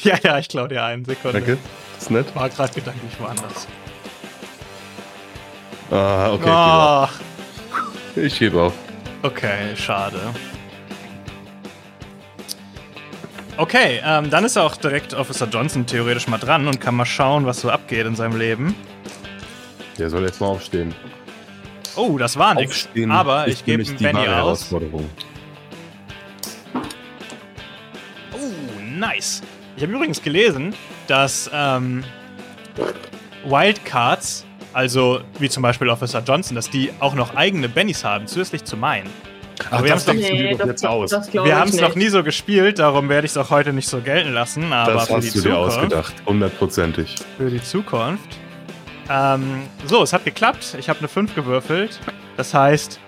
[0.04, 1.04] Ja, ja, ich klau dir einen.
[1.04, 1.40] Sekunde.
[1.40, 1.58] Danke.
[1.94, 2.36] Das ist nett.
[2.36, 3.66] War gerade gedanklich woanders.
[5.90, 7.08] Ah, okay.
[8.14, 8.20] Oh.
[8.20, 8.74] Ich gebe auf.
[9.24, 10.20] Okay, schade.
[13.58, 17.44] Okay, ähm, dann ist auch direkt Officer Johnson theoretisch mal dran und kann mal schauen,
[17.44, 18.74] was so abgeht in seinem Leben.
[19.98, 20.94] Der soll jetzt mal aufstehen.
[21.94, 22.88] Oh, das war nichts.
[23.10, 24.72] Aber ich gebe ihm Benny aus.
[24.72, 24.78] Oh,
[28.82, 29.42] nice.
[29.76, 30.74] Ich habe übrigens gelesen,
[31.06, 32.04] dass ähm,
[33.44, 38.64] Wildcards, also wie zum Beispiel Officer Johnson, dass die auch noch eigene Bennys haben, zusätzlich
[38.64, 39.10] zu meinen.
[39.70, 41.10] Aber wir haben es doch, nee, das, jetzt aus.
[41.10, 44.32] wir haben's noch nie so gespielt, darum werde ich es auch heute nicht so gelten
[44.32, 44.72] lassen.
[44.72, 47.16] Aber das für hast die du Zukunft, dir ausgedacht, hundertprozentig.
[47.36, 48.38] Für die Zukunft.
[49.10, 50.76] Ähm, so, es hat geklappt.
[50.78, 52.00] Ich habe eine 5 gewürfelt.
[52.36, 53.00] Das heißt.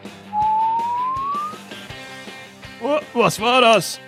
[2.82, 4.00] Oh, was war das?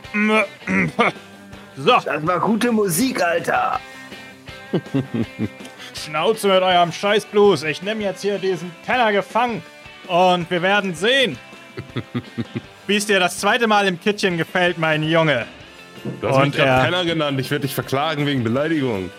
[1.77, 1.93] So.
[2.05, 3.81] Das war gute Musik, Alter.
[5.95, 7.63] Schnauze mit eurem Scheißblues.
[7.65, 9.63] Ich nehme jetzt hier diesen Kenner gefangen.
[10.09, 11.39] Und wir werden sehen,
[12.87, 15.47] wie es dir das zweite Mal im Kittchen gefällt, mein Junge.
[16.21, 17.41] Du hast und mich gerade Penner genannt.
[17.41, 19.11] Ich werde dich verklagen wegen Beleidigung.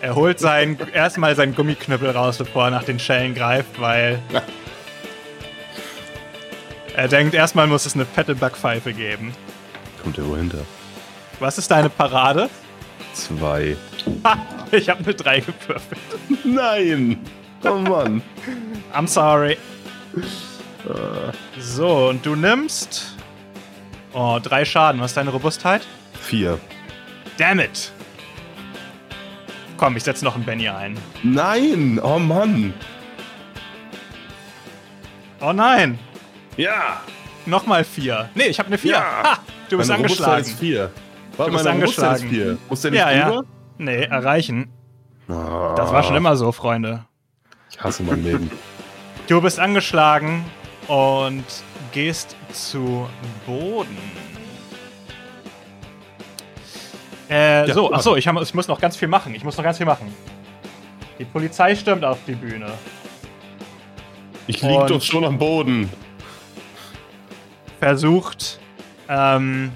[0.00, 4.18] Er holt sein, erstmal seinen Gummiknüppel raus, bevor er nach den Schellen greift, weil.
[6.96, 9.34] er denkt, erstmal muss es eine fette Backpfeife geben.
[10.02, 10.58] Kommt er wohl hinter?
[11.40, 12.48] Was ist deine Parade?
[13.14, 13.76] Zwei.
[14.24, 14.36] Ha,
[14.72, 16.00] ich habe eine drei gewürfelt.
[16.44, 17.18] Nein!
[17.64, 18.22] Oh Mann.
[18.94, 19.56] I'm sorry.
[21.58, 23.16] So, und du nimmst.
[24.12, 25.00] Oh, drei Schaden.
[25.00, 25.86] Was ist deine Robustheit?
[26.20, 26.58] Vier.
[27.38, 27.92] Damn it!
[29.76, 30.96] Komm, ich setze noch einen Benny ein.
[31.22, 31.98] Nein!
[32.02, 32.72] Oh Mann!
[35.40, 35.98] Oh nein!
[36.56, 37.00] Ja!
[37.44, 38.30] Nochmal vier.
[38.34, 38.92] Nee, ich habe eine vier.
[38.92, 39.22] Ja.
[39.22, 40.32] Ha, du bist Meine angeschlagen.
[40.32, 40.90] Robustheit ist vier.
[41.36, 42.28] Warte, du bist angeschlagen.
[42.30, 42.58] Vier.
[42.68, 43.34] Muss der nicht ja, drüber?
[43.34, 43.42] ja.
[43.78, 44.70] Nee, erreichen.
[45.28, 45.74] Oh.
[45.76, 47.04] Das war schon immer so, Freunde.
[47.70, 48.50] Ich hasse mein Leben.
[49.26, 50.44] Du bist angeschlagen
[50.88, 51.44] und
[51.92, 53.08] gehst zu
[53.46, 53.96] Boden.
[57.30, 59.34] Äh, ja, so, achso, ich, hab, ich muss noch ganz viel machen.
[59.34, 60.14] Ich muss noch ganz viel machen.
[61.18, 62.66] Die Polizei stürmt auf die Bühne.
[64.46, 65.90] Ich lieg doch schon am Boden.
[67.80, 68.58] Versucht,
[69.08, 69.72] ähm,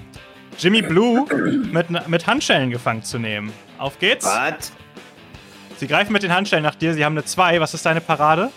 [0.59, 1.25] Jimmy Blue
[1.71, 3.51] mit, mit Handschellen gefangen zu nehmen.
[3.77, 4.25] Auf geht's.
[4.25, 4.71] Was?
[5.77, 6.93] Sie greifen mit den Handschellen nach dir.
[6.93, 7.61] Sie haben eine 2.
[7.61, 8.51] Was ist deine Parade?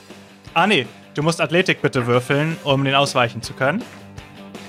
[0.55, 0.87] Ah, nee.
[1.15, 3.83] Du musst Athletik bitte würfeln, um den ausweichen zu können.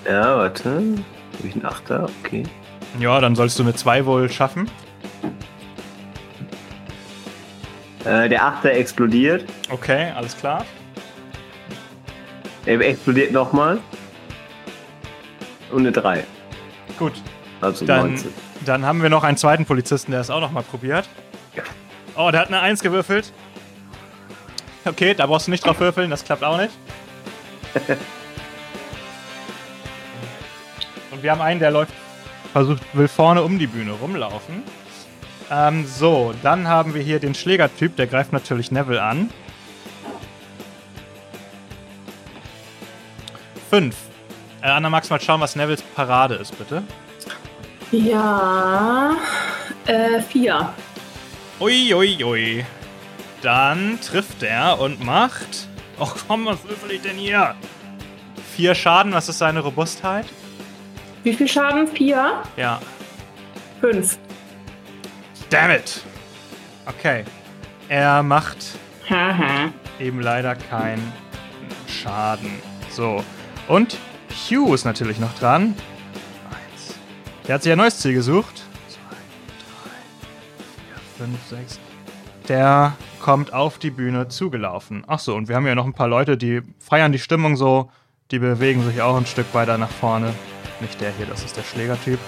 [0.06, 0.69] Ja, warte.
[0.69, 2.10] Habe ich einen Achter?
[2.23, 2.43] Okay.
[2.99, 4.69] Ja, dann sollst du eine 2 wohl schaffen.
[8.03, 9.45] Äh, der Achter explodiert.
[9.69, 10.65] Okay, alles klar.
[12.65, 13.79] Er explodiert nochmal.
[15.71, 16.25] Und eine 3.
[16.99, 17.13] Gut.
[17.62, 18.34] Also dann, 19.
[18.65, 21.08] Dann haben wir noch einen zweiten Polizisten, der es auch nochmal probiert.
[21.56, 21.63] Ja.
[22.17, 23.32] Oh, der hat eine 1 gewürfelt.
[24.89, 26.74] Okay, da brauchst du nicht drauf würfeln, das klappt auch nicht.
[31.12, 31.93] Und wir haben einen, der läuft,
[32.52, 34.63] versucht, will vorne um die Bühne rumlaufen.
[35.52, 39.30] Ähm, so, dann haben wir hier den Schlägertyp, der greift natürlich Neville an.
[43.69, 43.96] Fünf.
[44.62, 46.84] Äh, Anna, magst du mal schauen, was Nevilles Parade ist, bitte?
[47.91, 49.15] Ja,
[49.86, 50.74] äh, vier.
[51.60, 52.65] Ui, ui, ui.
[53.43, 55.67] Dann trifft er und macht.
[55.99, 57.56] Och komm, was würfel ich denn hier?
[58.56, 60.25] Vier Schaden, was ist seine Robustheit?
[61.23, 61.88] Wie viel Schaden?
[61.89, 62.41] Vier?
[62.56, 62.79] Ja.
[63.82, 64.17] Fünf.
[65.49, 66.01] Damn it!
[66.86, 67.25] Okay.
[67.89, 68.58] Er macht
[69.10, 69.71] Haha.
[69.99, 71.12] eben leider keinen
[71.88, 72.49] Schaden.
[72.91, 73.23] So.
[73.67, 73.97] Und
[74.49, 75.75] Hugh ist natürlich noch dran.
[76.49, 76.95] Eins.
[77.45, 78.63] Der hat sich ein neues Ziel gesucht.
[78.88, 79.17] Zwei,
[79.60, 79.97] drei,
[80.77, 81.79] vier, fünf, sechs.
[82.47, 82.93] Der
[83.24, 85.06] kommt auf die Bühne zugelaufen.
[85.08, 87.90] Achso, und wir haben ja noch ein paar Leute, die feiern die Stimmung so.
[88.32, 90.34] Die bewegen sich auch ein Stück weiter nach vorne.
[90.82, 92.20] Nicht der hier, das ist der Schlägertyp.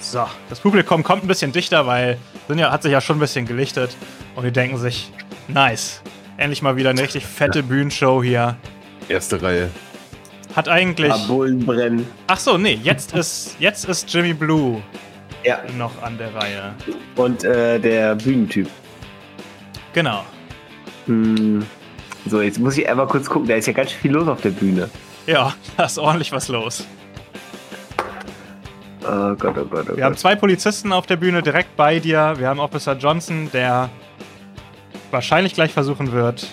[0.00, 3.46] So, das Publikum kommt ein bisschen dichter, weil Sinja hat sich ja schon ein bisschen
[3.46, 3.96] gelichtet.
[4.34, 5.12] Und die denken sich,
[5.46, 6.02] nice.
[6.36, 8.56] Endlich mal wieder eine richtig fette Bühnenshow hier.
[9.08, 9.70] Erste Reihe.
[10.56, 11.14] Hat eigentlich.
[11.28, 12.08] Bullen brennen.
[12.26, 14.82] Ach so, nee, jetzt ist, jetzt ist Jimmy Blue
[15.44, 15.60] ja.
[15.76, 16.74] noch an der Reihe.
[17.14, 18.68] Und äh, der Bühnentyp.
[19.92, 20.24] Genau.
[21.06, 21.64] Hm.
[22.26, 23.48] So, jetzt muss ich einmal kurz gucken.
[23.48, 24.90] Da ist ja ganz viel los auf der Bühne.
[25.26, 26.86] Ja, da ist ordentlich was los.
[29.02, 30.02] Oh Gott, oh Gott, oh Wir Gott.
[30.02, 32.34] haben zwei Polizisten auf der Bühne direkt bei dir.
[32.36, 33.88] Wir haben Officer Johnson, der
[35.10, 36.46] wahrscheinlich gleich versuchen wird,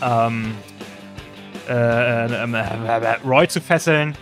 [0.00, 0.54] ähm,
[1.68, 4.14] äh, äh, äh, Roy zu fesseln.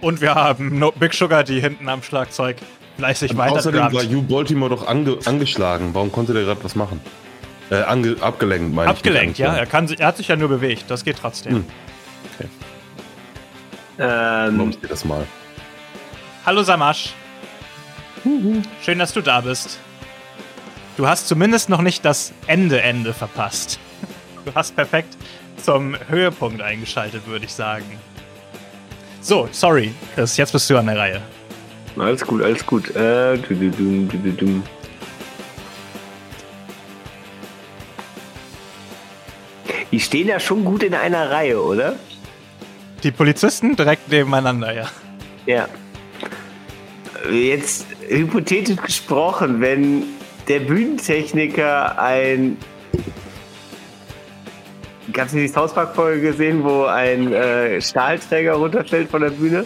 [0.00, 2.56] Und wir haben no Big Sugar, die hinten am Schlagzeug
[2.98, 3.52] fleißig weiter.
[3.54, 5.90] Außerdem war Hugh Baltimore doch ange angeschlagen.
[5.94, 7.00] Warum konnte der gerade was machen?
[7.70, 7.76] Äh,
[8.20, 8.96] abgelenkt, meine ich.
[8.96, 9.54] Abgelenkt, ja.
[9.54, 10.84] Er, kann, er hat sich ja nur bewegt.
[10.88, 11.54] Das geht trotzdem.
[11.56, 11.64] Hm.
[12.34, 12.48] Okay.
[13.98, 15.26] Ähm, steht das mal?
[16.44, 17.14] Hallo Samasch.
[18.82, 19.78] Schön, dass du da bist.
[20.96, 23.78] Du hast zumindest noch nicht das Ende-Ende verpasst.
[24.44, 25.14] Du hast perfekt
[25.62, 27.84] zum Höhepunkt eingeschaltet, würde ich sagen.
[29.20, 31.22] So, sorry, Chris, jetzt bist du an der Reihe.
[31.98, 32.94] Alles gut, alles gut.
[32.94, 34.62] Äh, du, du, du,
[39.90, 41.96] Die stehen ja schon gut in einer Reihe, oder?
[43.02, 44.88] Die Polizisten direkt nebeneinander, ja.
[45.46, 45.68] Ja.
[47.30, 50.04] Jetzt hypothetisch gesprochen, wenn
[50.46, 52.58] der Bühnentechniker ein.
[55.12, 59.64] Gab es nicht die South Park-Folge gesehen, wo ein äh, Stahlträger runterfällt von der Bühne?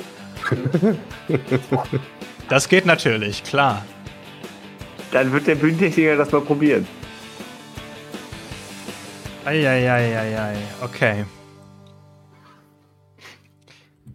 [2.53, 3.83] Das geht natürlich, klar.
[5.11, 6.87] Dann wird der Bühnentechniker das mal probieren.
[9.47, 11.25] Eieieiei, okay.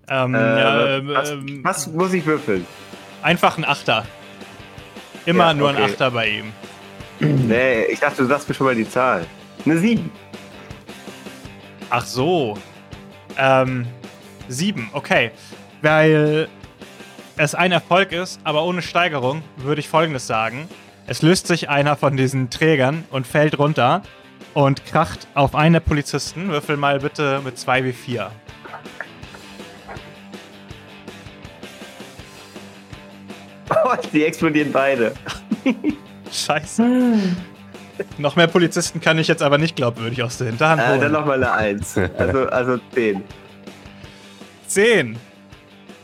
[0.07, 2.67] Ähm, äh, äh, was, ähm, was, muss ich würfeln?
[3.23, 4.05] Einfach ein Achter.
[5.25, 5.77] Immer ja, nur okay.
[5.81, 6.53] ein Achter bei ihm.
[7.47, 9.25] Nee, ich dachte, du sagst mir schon mal die Zahl.
[9.65, 10.11] Eine 7.
[11.89, 12.55] Ach so.
[13.35, 13.87] Ähm,
[14.47, 15.31] 7, okay.
[15.81, 16.47] Weil
[17.37, 20.67] es ein Erfolg ist, aber ohne Steigerung, würde ich folgendes sagen.
[21.05, 24.01] Es löst sich einer von diesen Trägern und fällt runter
[24.53, 26.49] und kracht auf einen der Polizisten.
[26.49, 28.31] Würfel mal bitte mit 2 wie 4.
[33.69, 35.13] Oh, die explodieren beide.
[36.31, 37.19] Scheiße.
[38.17, 40.99] noch mehr Polizisten kann ich jetzt aber nicht glaubwürdig aus der Hinterhand holen.
[40.99, 41.97] Äh, dann nochmal eine 1.
[42.17, 43.23] Also, also 10.
[44.67, 45.17] 10?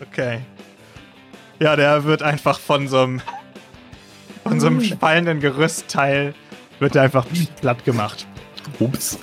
[0.02, 0.41] Okay.
[1.63, 3.21] Ja, der wird einfach von so einem
[4.43, 6.34] von so einem spallenden Gerüstteil
[6.80, 7.26] wird er einfach
[7.62, 8.28] platt gemacht.
[8.80, 9.17] Ups.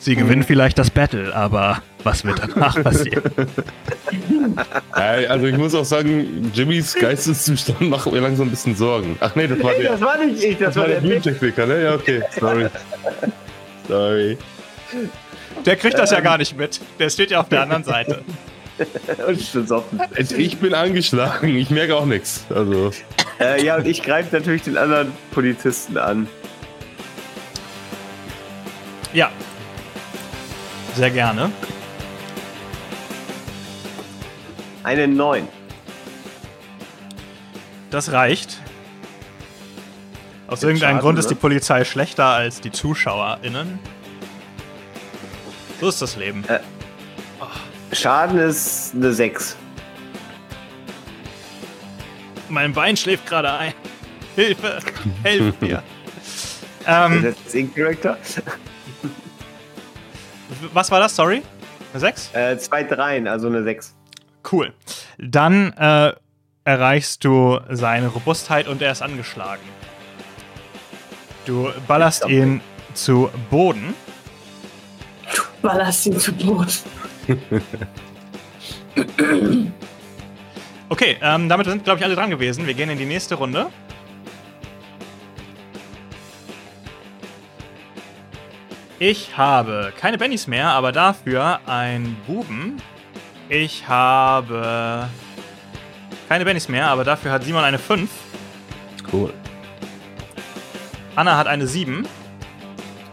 [0.00, 3.22] Sie gewinnen vielleicht das Battle, aber was wird danach passieren?
[4.90, 9.16] also ich muss auch sagen, Jimmys Geisteszustand macht mir langsam ein bisschen Sorgen.
[9.20, 9.92] Ach nee, das war der.
[9.92, 11.84] Das war nicht ich, das, das war, der, der Bühnentechniker, ne?
[11.84, 12.24] Ja, okay.
[12.40, 12.66] Sorry.
[13.86, 14.36] Sorry.
[15.64, 16.80] Der kriegt das ja gar nicht mit.
[16.98, 18.24] Der steht ja auf der anderen Seite.
[19.26, 20.00] und besoffen.
[20.16, 22.44] Ich bin angeschlagen, ich merke auch nichts.
[22.50, 22.90] Also.
[23.38, 26.28] Äh, ja, und ich greife natürlich den anderen Polizisten an.
[29.12, 29.30] Ja.
[30.94, 31.50] Sehr gerne.
[34.82, 35.46] Eine 9.
[37.90, 38.60] Das reicht.
[40.46, 43.78] Aus irgendeinem Grund ist die Polizei schlechter als die ZuschauerInnen.
[45.80, 46.44] So ist das Leben.
[46.48, 46.60] Äh,
[47.92, 49.56] Schaden ist eine 6.
[52.48, 53.74] Mein Bein schläft gerade ein.
[54.36, 54.78] Hilfe!
[55.22, 55.82] Helft mir!
[56.86, 58.16] ähm, das ist Ink-Director.
[60.72, 61.14] was war das?
[61.16, 61.42] Sorry?
[61.92, 62.30] Eine 6?
[62.34, 63.94] Äh, zwei Dreien, also eine 6.
[64.50, 64.72] Cool.
[65.18, 66.12] Dann äh,
[66.64, 69.62] erreichst du seine Robustheit und er ist angeschlagen.
[71.44, 72.60] Du ballerst ihn
[72.94, 73.94] zu Boden.
[75.34, 76.68] Du ballerst ihn zu Boden.
[80.88, 82.66] Okay, ähm, damit sind, glaube ich, alle dran gewesen.
[82.66, 83.66] Wir gehen in die nächste Runde.
[88.98, 92.76] Ich habe keine Bennys mehr, aber dafür ein Buben.
[93.48, 95.08] Ich habe
[96.28, 98.10] keine Bennys mehr, aber dafür hat Simon eine 5.
[99.10, 99.32] Cool.
[101.16, 102.06] Anna hat eine 7.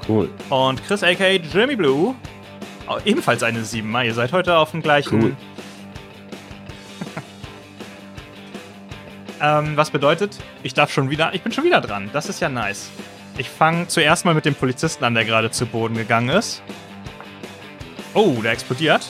[0.07, 0.29] Cool.
[0.49, 2.15] Und Chris aka Jimmy Blue
[3.05, 3.93] ebenfalls eine 7.
[4.03, 5.21] Ihr seid heute auf dem gleichen.
[5.21, 5.35] Cool.
[9.41, 11.33] ähm, was bedeutet, ich darf schon wieder.
[11.33, 12.09] Ich bin schon wieder dran.
[12.13, 12.89] Das ist ja nice.
[13.37, 16.61] Ich fange zuerst mal mit dem Polizisten an, der gerade zu Boden gegangen ist.
[18.13, 19.07] Oh, der explodiert.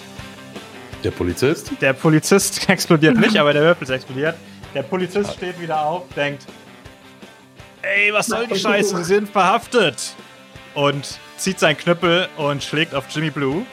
[1.03, 1.71] Der Polizist?
[1.79, 4.35] Der Polizist explodiert nicht, aber der Würfel explodiert.
[4.73, 6.45] Der Polizist steht wieder auf, denkt:
[7.81, 8.97] Ey, was soll die Scheiße?
[8.97, 10.15] Sie sind verhaftet.
[10.77, 13.65] Und zieht seinen Knüppel und schlägt auf Jimmy Blue.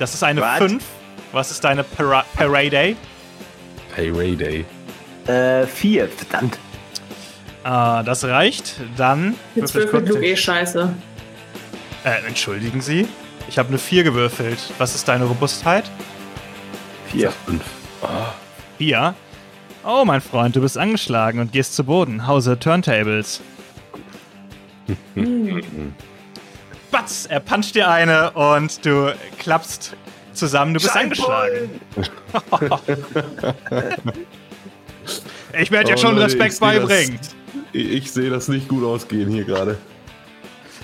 [0.00, 0.58] Das ist eine What?
[0.58, 0.84] 5.
[1.30, 2.96] Was ist deine Para Parade?
[3.94, 4.64] Parade.
[5.26, 6.58] Äh, 4, verdammt.
[7.62, 8.74] Ah, das reicht.
[8.96, 9.36] Dann.
[9.54, 10.92] Jetzt würfelt Luke eh scheiße.
[12.04, 13.06] Äh, entschuldigen Sie.
[13.48, 14.58] Ich habe eine 4 gewürfelt.
[14.78, 15.84] Was ist deine Robustheit?
[17.12, 17.30] 4.
[17.30, 17.62] 5.
[18.78, 19.14] 4?
[19.84, 22.26] Oh, mein Freund, du bist angeschlagen und gehst zu Boden.
[22.26, 23.42] Hause Turntables.
[26.90, 29.96] Batz, er puncht dir eine und du klappst
[30.32, 30.74] zusammen.
[30.74, 31.80] Du bist angeschlagen.
[35.58, 37.18] ich werde dir oh, schon Respekt beibringen.
[37.20, 37.34] Das,
[37.72, 39.78] ich sehe das nicht gut ausgehen hier gerade.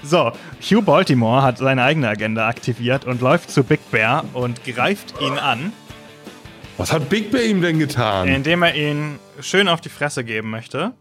[0.02, 5.14] So, Hugh Baltimore hat seine eigene Agenda aktiviert und läuft zu Big Bear und greift
[5.20, 5.72] ihn an.
[6.76, 8.28] Was hat Big Bear ihm denn getan?
[8.28, 10.92] Indem er ihn schön auf die Fresse geben möchte.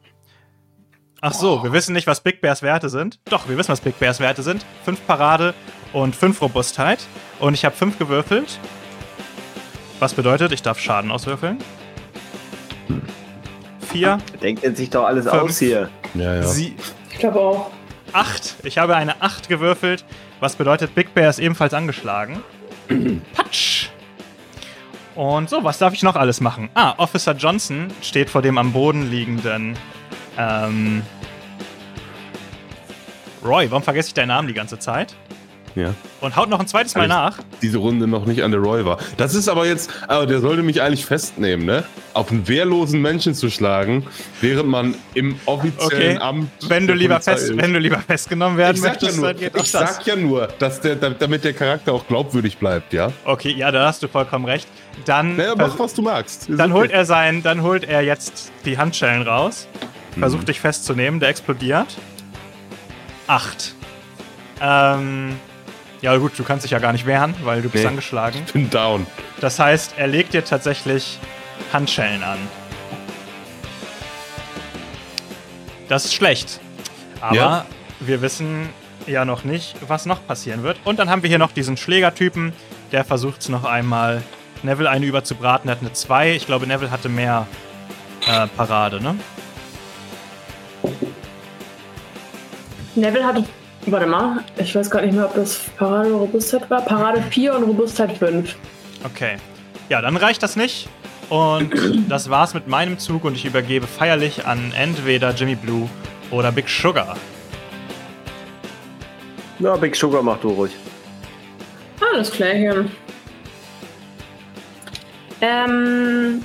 [1.26, 1.64] Ach so, oh.
[1.64, 3.18] wir wissen nicht, was Big Bears Werte sind.
[3.30, 4.66] Doch, wir wissen, was Big Bears Werte sind.
[4.84, 5.54] Fünf Parade
[5.94, 7.00] und fünf Robustheit.
[7.40, 8.60] Und ich habe fünf gewürfelt.
[10.00, 11.60] Was bedeutet, ich darf Schaden auswürfeln.
[13.90, 14.18] Vier.
[14.42, 15.90] Denkt er sich doch alles fünf, aus hier.
[16.14, 16.44] Ja, ja.
[16.44, 16.76] Sie
[17.10, 17.72] ich glaube auch.
[18.12, 18.56] Acht.
[18.64, 20.04] Ich habe eine Acht gewürfelt.
[20.42, 22.44] Was bedeutet, Big Bear ist ebenfalls angeschlagen.
[23.34, 23.92] Patsch.
[25.16, 26.70] Und so, was darf ich noch alles machen?
[26.74, 29.78] Ah, Officer Johnson steht vor dem am Boden liegenden.
[30.38, 31.04] Ähm,
[33.44, 35.16] Roy, warum vergesse ich deinen Namen die ganze Zeit?
[35.76, 35.94] Ja.
[36.22, 37.40] Und haut noch ein zweites Mal nach.
[37.62, 39.00] Diese Runde noch nicht an der Roy war.
[39.18, 41.84] Das ist aber jetzt, aber der sollte mich eigentlich festnehmen, ne?
[42.14, 44.06] Auf einen wehrlosen Menschen zu schlagen,
[44.40, 46.26] während man im offiziellen okay.
[46.26, 46.50] Amt.
[46.70, 50.06] Wenn du, lieber fest, wenn du lieber festgenommen werden ich möchtest, ja nur, Ich sag
[50.06, 53.12] ja nur, dass der, damit der Charakter auch glaubwürdig bleibt, ja?
[53.26, 54.68] Okay, ja, da hast du vollkommen recht.
[55.06, 55.38] Dann.
[55.38, 56.48] Naja, mach, was du magst.
[56.50, 59.68] Dann holt er sein, dann holt er jetzt die Handschellen raus.
[60.20, 61.98] Versucht dich festzunehmen, der explodiert.
[63.28, 63.76] Acht.
[64.62, 65.40] Ähm.
[66.02, 68.42] Ja, gut, du kannst dich ja gar nicht wehren, weil du bist nee, angeschlagen.
[68.46, 69.08] Ich bin down.
[69.40, 71.18] Das heißt, er legt dir tatsächlich
[71.72, 72.38] Handschellen an.
[75.88, 76.60] Das ist schlecht.
[77.22, 77.66] Aber ja.
[78.02, 78.68] wir wissen
[79.08, 80.78] ja noch nicht, was noch passieren wird.
[80.84, 82.52] Und dann haben wir hier noch diesen Schlägertypen,
[82.92, 84.22] der versucht es noch einmal,
[84.62, 85.70] Neville eine überzubraten.
[85.70, 86.36] Er hat eine 2.
[86.36, 87.48] Ich glaube, Neville hatte mehr
[88.28, 89.16] äh, Parade, ne?
[92.96, 93.44] Neville hatte
[93.86, 96.82] Warte mal, ich weiß gar nicht mehr, ob das Parade oder Robustheit war.
[96.82, 98.56] Parade 4 und Robustheit 5.
[99.04, 99.36] Okay.
[99.90, 100.88] Ja, dann reicht das nicht.
[101.30, 101.74] Und
[102.10, 105.90] das war's mit meinem Zug und ich übergebe feierlich an entweder Jimmy Blue
[106.32, 107.18] oder Big Sugar.
[109.60, 110.72] Na, Big Sugar mach du ruhig.
[112.14, 112.86] Alles klar, hier.
[115.42, 116.44] Ähm,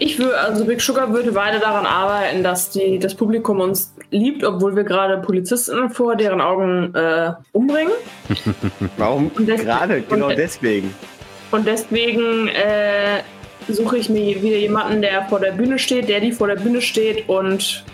[0.00, 4.42] ich würde, also Big Sugar würde weiter daran arbeiten, dass die, das Publikum uns liebt,
[4.42, 7.92] obwohl wir gerade Polizisten vor deren Augen äh, umbringen.
[8.96, 10.00] Warum gerade?
[10.00, 10.94] Genau de deswegen.
[11.50, 13.22] Und deswegen äh,
[13.68, 16.80] suche ich mir wieder jemanden, der vor der Bühne steht, der die vor der Bühne
[16.80, 17.84] steht und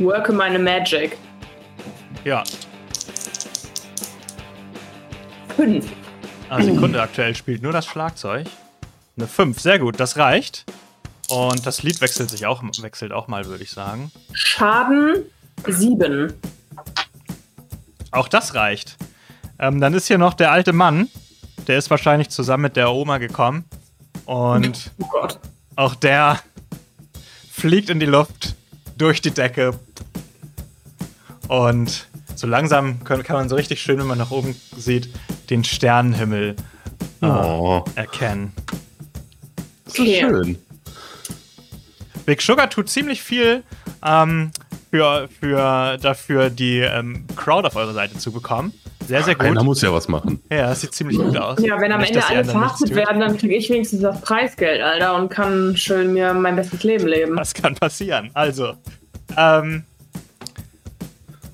[0.00, 1.16] worke meine Magic.
[2.24, 2.42] Ja.
[5.56, 5.86] Fünf.
[6.48, 8.46] Ah, Sekunde, aktuell spielt nur das Schlagzeug.
[9.18, 10.64] Eine 5, sehr gut, das reicht.
[11.28, 14.12] Und das Lied wechselt sich auch, wechselt auch mal, würde ich sagen.
[14.32, 15.24] Schaden
[15.66, 16.32] 7.
[18.12, 18.96] Auch das reicht.
[19.58, 21.08] Ähm, dann ist hier noch der alte Mann.
[21.66, 23.64] Der ist wahrscheinlich zusammen mit der Oma gekommen.
[24.24, 25.28] Und oh
[25.74, 26.38] auch der
[27.50, 28.54] fliegt in die Luft,
[28.96, 29.72] durch die Decke.
[31.48, 32.06] Und
[32.36, 35.12] so langsam kann, kann man so richtig schön, wenn man nach oben sieht,
[35.50, 36.54] den Sternenhimmel
[37.20, 37.84] äh, oh.
[37.96, 38.52] erkennen.
[39.88, 40.20] Okay.
[40.20, 40.58] Schön.
[42.26, 43.62] Big Sugar tut ziemlich viel
[44.04, 44.50] ähm,
[44.90, 48.72] für, für, dafür, die ähm, Crowd auf eure Seite zu bekommen.
[49.06, 49.46] Sehr, sehr gut.
[49.46, 50.42] Einer muss ja was machen.
[50.50, 51.58] Ja, das sieht ziemlich gut aus.
[51.62, 55.14] Ja, wenn am Nicht, Ende alle verhaftet werden, dann kriege ich wenigstens das Preisgeld, Alter,
[55.14, 57.36] und kann schön mir mein bestes Leben leben.
[57.36, 58.30] Das kann passieren.
[58.34, 58.74] Also,
[59.36, 59.84] ähm,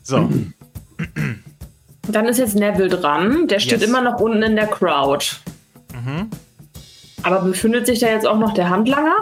[0.02, 0.28] so.
[2.08, 3.46] Dann ist jetzt Neville dran.
[3.46, 3.88] Der steht yes.
[3.88, 5.24] immer noch unten in der Crowd.
[5.94, 6.30] Mhm.
[7.24, 9.16] Aber befindet sich da jetzt auch noch der Handlanger?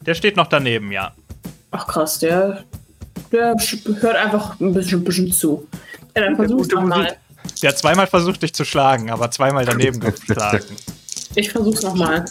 [0.00, 1.12] Der steht noch daneben, ja.
[1.70, 2.64] Ach krass, der,
[3.30, 3.56] der
[4.00, 5.66] hört einfach ein bisschen, ein bisschen zu.
[6.16, 7.16] Ja, dann versuch's nochmal.
[7.62, 10.64] Der hat zweimal versucht, dich zu schlagen, aber zweimal daneben geschlagen.
[11.36, 12.24] Ich versuch's nochmal.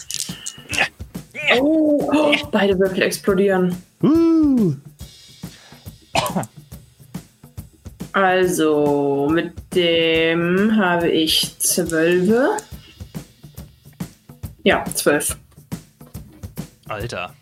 [1.58, 3.76] Oh, oh, beide Würfel explodieren.
[4.02, 4.74] Uh.
[8.14, 12.62] Also, mit dem habe ich zwölf.
[14.64, 15.36] Ja, zwölf.
[16.88, 17.32] Alter.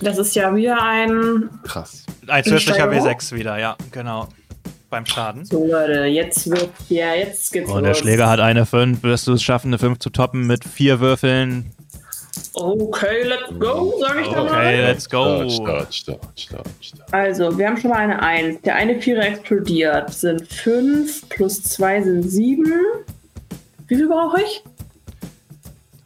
[0.00, 1.50] Das ist ja wieder ein.
[1.64, 2.04] Krass.
[2.26, 4.28] Ein zusätzlicher W6 wieder, ja, genau.
[4.90, 5.44] Beim Schaden.
[5.44, 6.70] So, Leute, jetzt wird.
[6.88, 7.84] Ja, jetzt geht's Und los.
[7.84, 9.02] der Schläger hat eine 5.
[9.02, 11.72] Wirst du es schaffen, eine 5 zu toppen mit vier Würfeln?
[12.54, 14.52] Okay, let's go, sag ich dann mal.
[14.52, 15.48] Okay, let's go.
[15.48, 18.62] Start, start, start, start, Also, wir haben schon mal eine 1.
[18.62, 20.12] Der eine Vierer explodiert.
[20.12, 22.64] Sind 5 plus 2 sind 7.
[23.88, 24.62] Wie viel brauche ich?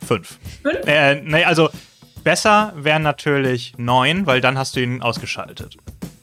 [0.09, 0.39] 5.
[0.63, 0.87] 5?
[0.87, 1.69] Äh, nee, also
[2.25, 5.77] besser wären natürlich 9, weil dann hast du ihn ausgeschaltet.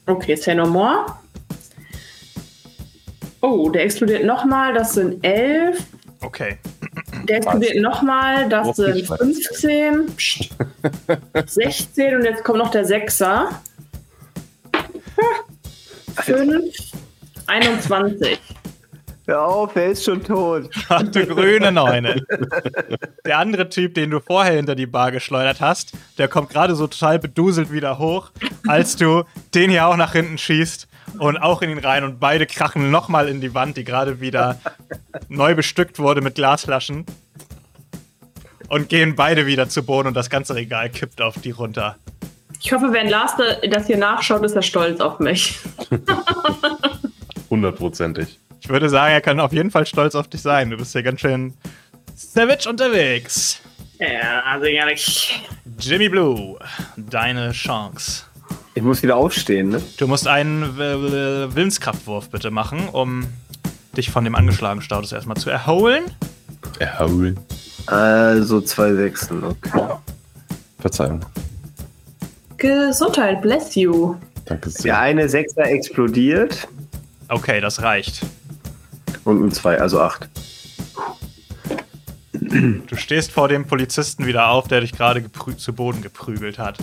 [0.08, 1.06] Okay, say no more.
[3.42, 4.74] Oh, der explodiert nochmal.
[4.74, 5.84] Das sind 11.
[6.22, 6.58] Okay.
[7.30, 10.12] Der explodiert nochmal, das sind 15,
[11.46, 13.50] 16 und jetzt kommt noch der 6er.
[16.16, 16.74] 5,
[17.48, 18.40] 21.
[19.28, 20.69] Hör auf, er ist schon tot.
[20.89, 22.23] Ach du grüne Neune.
[23.26, 26.86] Der andere Typ, den du vorher hinter die Bar geschleudert hast, der kommt gerade so
[26.86, 28.32] total beduselt wieder hoch,
[28.67, 29.23] als du
[29.55, 33.28] den hier auch nach hinten schießt und auch in ihn rein und beide krachen nochmal
[33.28, 34.59] in die Wand, die gerade wieder
[35.28, 37.05] neu bestückt wurde mit Glasflaschen.
[38.67, 41.97] Und gehen beide wieder zu Boden und das ganze Regal kippt auf die runter.
[42.61, 43.34] Ich hoffe, wenn Lars
[43.69, 45.59] das hier nachschaut, ist er stolz auf mich.
[47.51, 48.39] Hundertprozentig.
[48.66, 50.72] Ich würde sagen, er kann auf jeden Fall stolz auf dich sein.
[50.72, 51.53] Du bist hier ganz schön
[52.16, 53.59] savage unterwegs.
[53.99, 55.39] Ja, also gar nicht.
[55.78, 56.57] Jimmy Blue,
[56.97, 58.24] deine Chance.
[58.74, 59.84] Ich muss wieder aufstehen, ne?
[59.97, 63.28] Du musst einen Willenskraftwurf bitte machen, um
[63.95, 66.05] dich von dem angeschlagenen Status erstmal zu erholen.
[66.80, 67.39] Erholen.
[67.86, 69.80] Also zwei Sechsen, okay.
[70.80, 71.24] Verzeihung.
[72.57, 74.16] Gesundheit, bless you.
[74.45, 74.86] Danke sehr.
[74.86, 76.68] Der eine Sechser explodiert.
[77.28, 78.22] Okay, das reicht.
[79.26, 80.30] Und ein zwei, also acht.
[82.32, 85.23] Du stehst vor dem Polizisten wieder auf, der dich gerade
[85.57, 86.78] zu Boden geprügelt hat.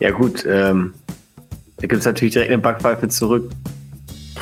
[0.00, 0.94] Ja gut, ähm,
[1.78, 3.50] da gibt es natürlich direkt eine Backpfeife zurück.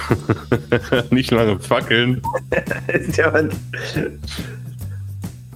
[1.11, 2.21] Nicht lange fackeln.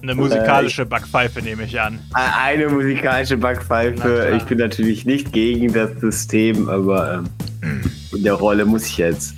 [0.01, 1.99] Eine musikalische Backpfeife nehme ich an.
[2.13, 4.33] Eine musikalische Backpfeife.
[4.37, 7.25] Ich bin natürlich nicht gegen das System, aber
[7.61, 9.35] ähm, in der Rolle muss ich jetzt.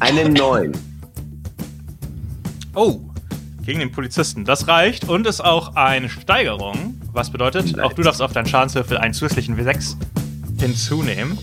[0.00, 0.72] Eine 9.
[2.74, 3.00] Oh,
[3.64, 4.44] gegen den Polizisten.
[4.44, 7.00] Das reicht und ist auch eine Steigerung.
[7.12, 7.84] Was bedeutet, nice.
[7.84, 9.96] auch du darfst auf deinen Schadenswürfel einen zusätzlichen W6
[10.60, 11.38] hinzunehmen.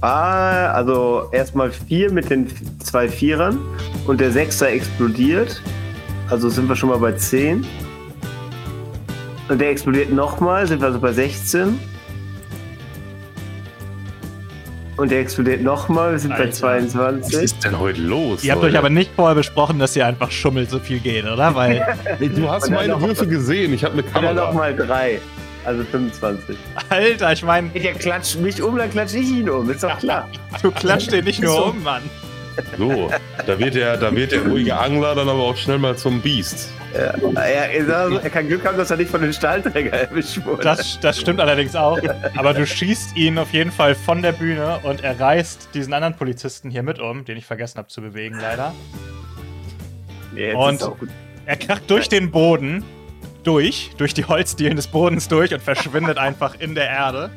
[0.00, 2.46] Ah, also erstmal 4 mit den
[2.80, 3.58] zwei Vierern
[4.06, 5.60] und der Sechser explodiert.
[6.30, 7.66] Also sind wir schon mal bei 10.
[9.48, 11.78] Und der explodiert nochmal, sind wir also bei 16.
[14.96, 16.44] Und der explodiert nochmal, wir sind Alter.
[16.44, 16.50] bei
[16.86, 17.34] 22.
[17.34, 18.42] Was ist denn heute los?
[18.42, 18.72] Ihr habt Leute?
[18.72, 21.54] euch aber nicht vorher besprochen, dass ihr einfach schummelt, so viel geht, oder?
[21.54, 21.84] Weil
[22.18, 24.30] du hast meine Würfe gesehen, ich habe eine Kamera.
[24.30, 25.20] Und dann nochmal 3.
[25.64, 26.56] Also 25.
[26.88, 27.68] Alter, ich meine.
[27.70, 30.28] Der klatscht mich um, dann klatsche ich ihn um, ist doch klar.
[30.62, 32.02] Du klatscht den nicht nur um, Mann.
[32.78, 33.10] So,
[33.46, 36.70] da wird, der, da wird der ruhige Angler dann aber auch schnell mal zum Biest.
[36.94, 40.62] Ja, er, er kann Glück haben, dass er nicht von den Stahlträger erwischt wurde.
[40.62, 41.98] Das, das stimmt allerdings auch.
[42.36, 46.16] Aber du schießt ihn auf jeden Fall von der Bühne und er reißt diesen anderen
[46.16, 48.74] Polizisten hier mit um, den ich vergessen habe zu bewegen, leider.
[50.32, 50.90] Nee, und
[51.44, 52.84] er kracht durch den Boden,
[53.42, 57.30] durch, durch die Holzdielen des Bodens durch und verschwindet einfach in der Erde.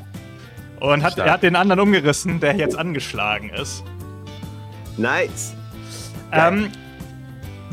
[0.80, 3.84] Und hat, er hat den anderen umgerissen, der jetzt angeschlagen ist.
[4.97, 5.53] Nice.
[6.31, 6.69] Ähm,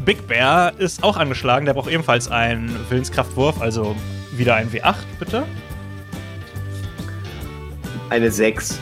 [0.04, 1.66] Big Bear ist auch angeschlagen.
[1.66, 3.96] Der braucht ebenfalls einen Willenskraftwurf, also
[4.32, 5.44] wieder ein W8, bitte.
[8.08, 8.78] Eine 6.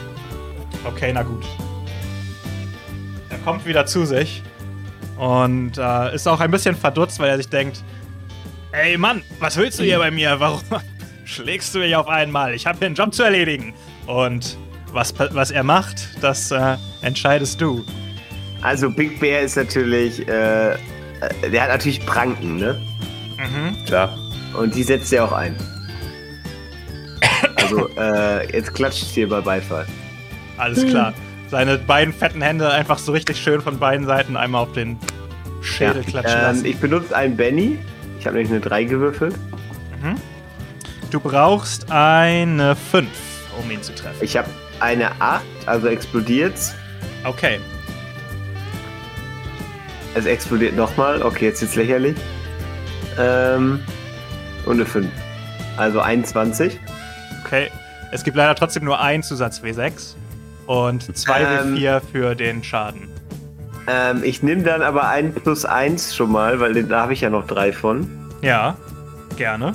[0.84, 1.44] Okay, na gut.
[3.30, 4.42] Er kommt wieder zu sich
[5.16, 7.82] und äh, ist auch ein bisschen verdutzt, weil er sich denkt:
[8.72, 10.38] Ey Mann, was willst du hier bei mir?
[10.40, 10.60] Warum
[11.24, 12.54] schlägst du mich auf einmal?
[12.54, 13.72] Ich habe hier einen Job zu erledigen.
[14.06, 14.58] Und
[14.92, 17.84] was, was er macht, das äh, entscheidest du.
[18.64, 20.76] Also Big Bear ist natürlich, äh, äh,
[21.52, 22.80] der hat natürlich Pranken, ne?
[23.36, 23.84] Mhm.
[23.84, 24.16] Klar.
[24.58, 25.54] Und die setzt er auch ein.
[27.56, 29.86] Also, äh, jetzt klatscht hier bei Beifall.
[30.56, 31.12] Alles klar.
[31.50, 34.98] Seine beiden fetten Hände einfach so richtig schön von beiden Seiten einmal auf den
[35.60, 36.64] Schädel ja, klatschen ähm, lassen.
[36.64, 37.78] Ich benutze einen Benny.
[38.18, 39.34] Ich habe nämlich eine 3 gewürfelt.
[40.02, 40.14] Mhm.
[41.10, 43.08] Du brauchst eine 5,
[43.62, 44.16] um ihn zu treffen.
[44.22, 44.48] Ich habe
[44.80, 46.74] eine 8, also explodiert's.
[47.24, 47.60] Okay,
[50.14, 51.22] es explodiert nochmal.
[51.22, 52.16] Okay, jetzt ist lächerlich.
[53.18, 53.80] Ähm,
[54.66, 55.08] und eine 5.
[55.76, 56.78] Also 21.
[57.44, 57.70] Okay.
[58.12, 60.14] Es gibt leider trotzdem nur einen Zusatz W6
[60.66, 63.08] und zwei ähm, W4 für den Schaden.
[63.86, 67.30] Ähm, ich nehme dann aber ein plus 1 schon mal, weil da habe ich ja
[67.30, 68.08] noch drei von.
[68.40, 68.76] Ja,
[69.36, 69.72] gerne.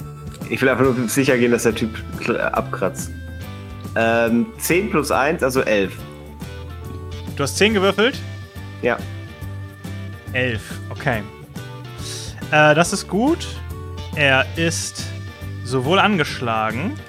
[0.50, 1.92] Ich will einfach nur sicher gehen, dass der Typ
[2.30, 3.12] abkratzt.
[3.96, 5.92] Ähm, 10 plus 1, also 11.
[7.36, 8.20] Du hast 10 gewürfelt?
[8.82, 8.98] Ja.
[10.34, 11.24] 11, okay.
[12.52, 13.48] Äh, das ist gut.
[14.16, 15.06] Er ist
[15.64, 17.00] sowohl angeschlagen,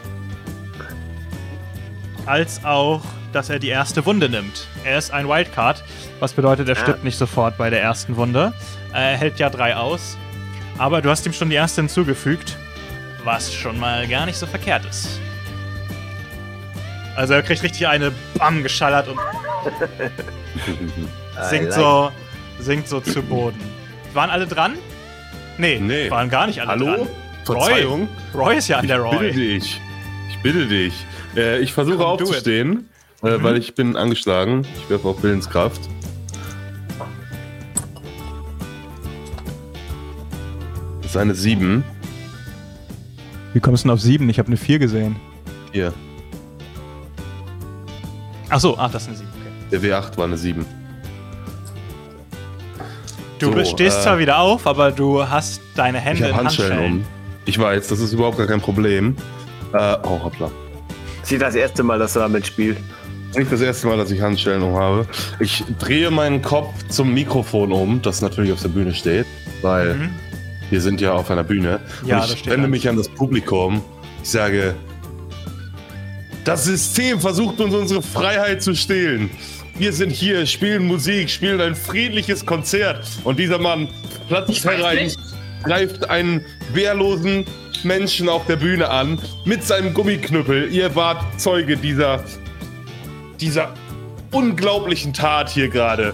[2.27, 3.03] als auch,
[3.33, 4.67] dass er die erste Wunde nimmt.
[4.85, 5.83] Er ist ein Wildcard,
[6.21, 7.05] was bedeutet, er stirbt ah.
[7.05, 8.53] nicht sofort bei der ersten Wunde.
[8.93, 10.17] Er hält ja drei aus.
[10.79, 12.57] Aber du hast ihm schon die erste hinzugefügt,
[13.25, 15.21] was schon mal gar nicht so verkehrt ist.
[17.17, 19.19] Also er kriegt richtig eine Bam geschallert und
[21.51, 22.11] sinkt so,
[22.61, 23.61] sinkt so zu Boden.
[24.15, 24.75] Waren alle dran?
[25.59, 26.11] Nee, nee.
[26.11, 26.87] waren gar nicht alle Hallo?
[26.87, 27.09] dran.
[27.45, 28.09] Verzeihung?
[28.35, 28.57] Roy.
[28.57, 29.27] Ist ja an der Roy.
[29.29, 29.81] Ich bitte dich.
[30.31, 31.07] Ich bitte dich.
[31.37, 32.89] Äh, ich versuche Komm, aufzustehen,
[33.23, 33.43] äh, mhm.
[33.43, 34.67] weil ich bin angeschlagen.
[34.77, 35.81] Ich werfe auf Willenskraft.
[41.03, 41.85] Das ist eine 7.
[43.53, 44.29] Wie kommst du denn auf 7?
[44.29, 45.17] Ich habe eine 4 gesehen.
[45.73, 45.93] Hier.
[48.49, 49.29] Achso, ach, das ist eine 7.
[49.31, 49.81] Okay.
[49.81, 50.80] Der W8 war eine 7.
[53.41, 56.73] Du so, stehst äh, zwar wieder auf, aber du hast deine Hände ich in Handschellen.
[56.73, 57.07] Handschellen um.
[57.47, 59.17] Ich weiß, das ist überhaupt gar kein Problem.
[59.73, 60.51] Äh, oh, hoppla.
[61.23, 62.81] Das ist das erste Mal, dass du damit spielst.
[63.37, 65.07] Nicht das erste Mal, dass ich Handschellen um habe.
[65.39, 69.27] Ich drehe meinen Kopf zum Mikrofon um, das natürlich auf der Bühne steht,
[69.63, 70.11] weil mhm.
[70.69, 71.81] wir sind ja auf einer Bühne.
[72.05, 73.81] Ja, Und ich wende mich an das Publikum.
[74.23, 74.75] Ich sage,
[76.45, 79.31] das System versucht uns unsere Freiheit zu stehlen.
[79.81, 83.03] Wir sind hier, spielen Musik, spielen ein friedliches Konzert.
[83.25, 83.89] Und dieser Mann
[84.29, 85.11] platzt herein,
[85.63, 87.47] greift einen wehrlosen
[87.83, 90.71] Menschen auf der Bühne an mit seinem Gummiknüppel.
[90.71, 92.23] Ihr wart Zeuge dieser,
[93.41, 93.73] dieser
[94.33, 96.13] unglaublichen Tat hier gerade.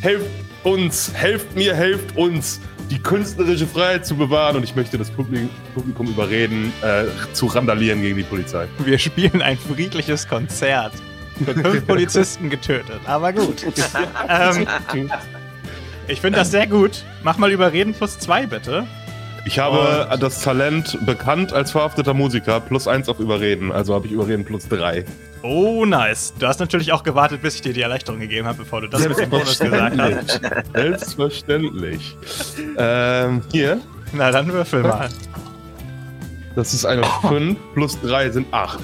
[0.00, 0.30] Helft
[0.64, 4.56] uns, helft mir, helft uns, die künstlerische Freiheit zu bewahren.
[4.56, 7.04] Und ich möchte das Publikum überreden, äh,
[7.34, 8.68] zu randalieren gegen die Polizei.
[8.78, 10.94] Wir spielen ein friedliches Konzert.
[11.44, 13.00] Fünf Polizisten getötet.
[13.06, 13.64] Aber gut.
[14.28, 14.66] ähm,
[16.08, 17.04] ich finde das sehr gut.
[17.22, 18.86] Mach mal Überreden plus zwei, bitte.
[19.44, 23.72] Ich habe Und das Talent bekannt als verhafteter Musiker plus eins auf Überreden.
[23.72, 25.04] Also habe ich Überreden plus drei.
[25.42, 26.32] Oh, nice.
[26.38, 29.08] Du hast natürlich auch gewartet, bis ich dir die Erleichterung gegeben habe, bevor du das
[29.08, 30.40] mit dem Bonus gesagt hast.
[30.72, 32.16] Selbstverständlich.
[32.78, 33.80] ähm, hier.
[34.12, 35.08] Na, dann würfel mal.
[36.54, 38.78] Das ist eine 5 plus 3 sind 8.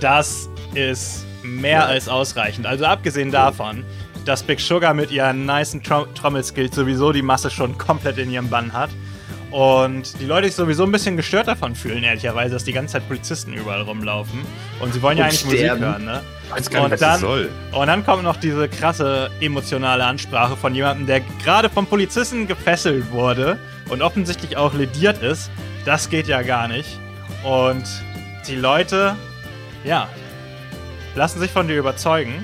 [0.00, 2.66] Das ist mehr als ausreichend.
[2.66, 3.84] Also abgesehen davon,
[4.24, 8.48] dass Big Sugar mit ihren nicen Trom Trommelskills sowieso die Masse schon komplett in ihrem
[8.48, 8.90] Bann hat.
[9.50, 13.06] Und die Leute sich sowieso ein bisschen gestört davon fühlen, ehrlicherweise, dass die ganze Zeit
[13.06, 14.40] Polizisten überall rumlaufen.
[14.80, 15.80] Und sie wollen ja eigentlich sterben.
[15.80, 16.22] Musik hören, ne?
[16.50, 17.50] Weiß gar nicht, und, dann, soll.
[17.70, 23.12] und dann kommt noch diese krasse emotionale Ansprache von jemandem, der gerade vom Polizisten gefesselt
[23.12, 23.56] wurde
[23.90, 25.52] und offensichtlich auch lediert ist.
[25.84, 26.98] Das geht ja gar nicht.
[27.44, 27.84] Und
[28.48, 29.14] die Leute,
[29.84, 30.08] ja,
[31.14, 32.34] lassen sich von dir überzeugen.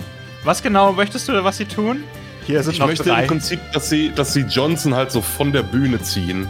[0.44, 2.04] Was genau möchtest du, was sie tun?
[2.46, 3.22] Hier sind ich noch möchte drei.
[3.22, 6.48] im Prinzip, dass sie, dass sie Johnson halt so von der Bühne ziehen.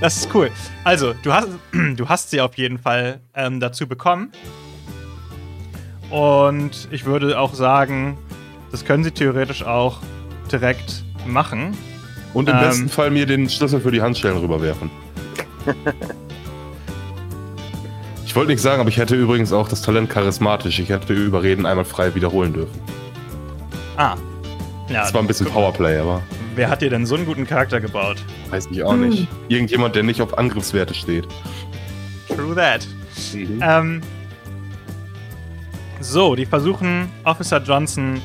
[0.00, 0.50] Das ist cool.
[0.82, 1.48] Also, du hast,
[1.96, 4.32] du hast sie auf jeden Fall ähm, dazu bekommen.
[6.08, 8.18] Und ich würde auch sagen,
[8.72, 10.00] das können sie theoretisch auch
[10.50, 11.76] direkt machen.
[12.32, 14.90] Und im ähm, besten Fall mir den Schlüssel für die Handschellen rüberwerfen.
[18.30, 20.78] ich wollte nichts sagen, aber ich hätte übrigens auch das Talent charismatisch.
[20.78, 22.80] Ich hätte Überreden einmal frei wiederholen dürfen.
[23.96, 24.14] Ah.
[24.88, 26.22] Ja, das war ein bisschen Powerplay, aber.
[26.54, 28.18] Wer hat dir denn so einen guten Charakter gebaut?
[28.50, 29.18] Weiß ich auch nicht.
[29.18, 29.26] Hm.
[29.48, 31.26] Irgendjemand, der nicht auf Angriffswerte steht.
[32.28, 32.86] True that.
[33.34, 33.60] Mhm.
[33.60, 34.00] Ähm,
[35.98, 38.22] so, die versuchen Officer Johnson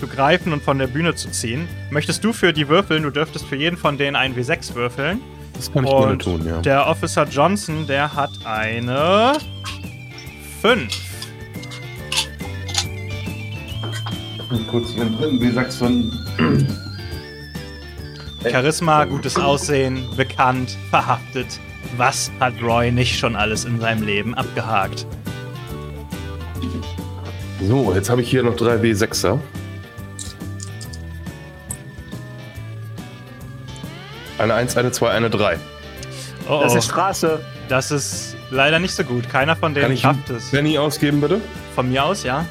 [0.00, 1.68] zu greifen und von der Bühne zu ziehen.
[1.90, 3.04] Möchtest du für die würfeln?
[3.04, 5.20] Du dürftest für jeden von denen einen W6 würfeln.
[5.54, 6.60] Das kann ich und gerne tun, ja.
[6.60, 9.32] Der Officer Johnson, der hat eine
[10.60, 10.88] 5.
[14.70, 16.12] Kurz den dritten W6 von
[18.50, 21.46] Charisma, gutes Aussehen, bekannt, verhaftet.
[21.96, 25.06] Was hat Roy nicht schon alles in seinem Leben abgehakt?
[27.62, 29.38] So, jetzt habe ich hier noch drei W6er.
[34.38, 35.58] Eine 1, eine 2, eine 3.
[36.48, 37.40] Oh, das ist Straße.
[37.68, 39.28] Das ist leider nicht so gut.
[39.30, 40.50] Keiner von denen schafft es.
[40.50, 41.40] Benny ausgeben, bitte?
[41.74, 42.44] Von mir aus, ja.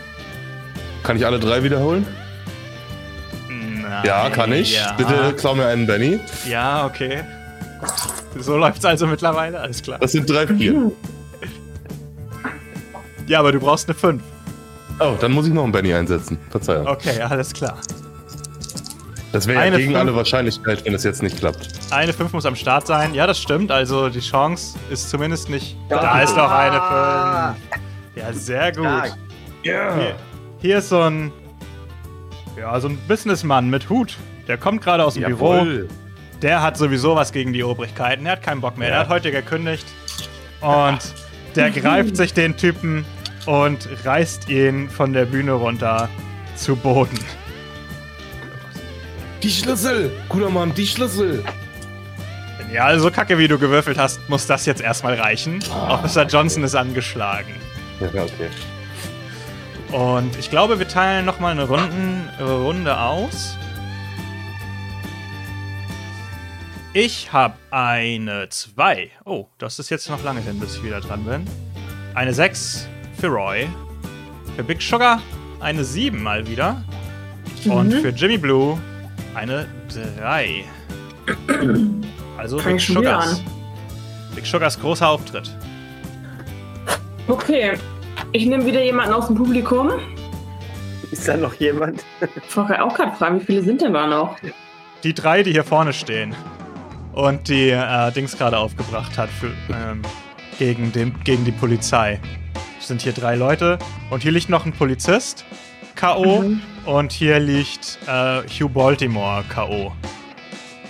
[1.03, 2.07] Kann ich alle drei wiederholen?
[3.49, 4.75] Nein, ja, kann ich.
[4.75, 4.93] Ja.
[4.93, 6.19] Bitte klau mir einen Benny.
[6.47, 7.23] Ja, okay.
[8.39, 9.99] So läuft's also mittlerweile, alles klar.
[9.99, 10.91] Das sind drei, vier.
[13.27, 14.23] ja, aber du brauchst eine 5.
[14.99, 16.39] Oh, dann muss ich noch einen Benny einsetzen.
[16.49, 16.88] Verzeihung.
[16.88, 17.77] Okay, alles klar.
[19.34, 21.67] Das wäre ja gegen alle Wahrscheinlichkeit, wenn es jetzt nicht klappt.
[21.89, 23.15] Eine 5 muss am Start sein.
[23.15, 23.71] Ja, das stimmt.
[23.71, 25.75] Also die Chance ist zumindest nicht.
[25.89, 26.01] Ja.
[26.01, 27.55] Da ist noch eine
[28.13, 28.23] 5.
[28.23, 28.86] Ja, sehr gut.
[29.63, 29.95] Ja.
[29.95, 30.15] Hier,
[30.61, 31.31] hier, ist so ein.
[32.55, 34.17] Ja, so ein Businessmann mit Hut.
[34.47, 35.65] Der kommt gerade aus dem Jawohl.
[35.65, 35.89] Büro.
[36.43, 38.27] Der hat sowieso was gegen die Obrigkeiten.
[38.27, 38.89] Er hat keinen Bock mehr.
[38.89, 38.95] Ja.
[38.95, 39.88] Er hat heute gekündigt.
[40.61, 40.99] Und
[41.55, 43.03] der greift sich den Typen
[43.47, 46.07] und reißt ihn von der Bühne runter
[46.55, 47.17] zu Boden.
[49.43, 50.09] Die Schlüssel!
[50.29, 51.43] Guter Mann, die Schlüssel!
[52.71, 55.59] Ja, also kacke wie du gewürfelt hast, muss das jetzt erstmal reichen.
[55.69, 57.53] Ah, Officer Johnson ist angeschlagen.
[57.99, 58.49] Ja, okay.
[59.91, 63.57] Und ich glaube, wir teilen nochmal eine Runden, Runde aus.
[66.93, 69.11] Ich habe eine 2.
[69.25, 71.45] Oh, das ist jetzt noch lange hin, bis ich wieder dran bin.
[72.15, 72.87] Eine 6
[73.19, 73.67] für Roy.
[74.55, 75.21] Für Big Sugar
[75.59, 76.81] eine 7 mal wieder.
[77.65, 78.01] Und mhm.
[78.01, 78.79] für Jimmy Blue
[79.36, 79.67] eine
[80.19, 80.65] 3.
[82.38, 83.41] Also Big Sugars.
[84.36, 85.55] Big Sugars großer Auftritt.
[87.27, 87.73] Okay,
[88.34, 89.91] ich nehme wieder jemanden aus dem Publikum.
[91.11, 92.03] Ist da noch jemand?
[92.19, 94.36] Ich wollte auch gerade fragen, wie viele sind denn da noch?
[95.03, 96.36] Die drei, die hier vorne stehen.
[97.13, 100.01] Und die äh, Dings gerade aufgebracht hat für, ähm,
[100.57, 102.19] gegen, den, gegen die Polizei.
[102.79, 103.77] Es sind hier drei Leute.
[104.09, 105.45] Und hier liegt noch ein Polizist.
[106.04, 106.41] K.O.
[106.41, 106.62] Mhm.
[106.86, 109.93] Und hier liegt äh, Hugh Baltimore K.O.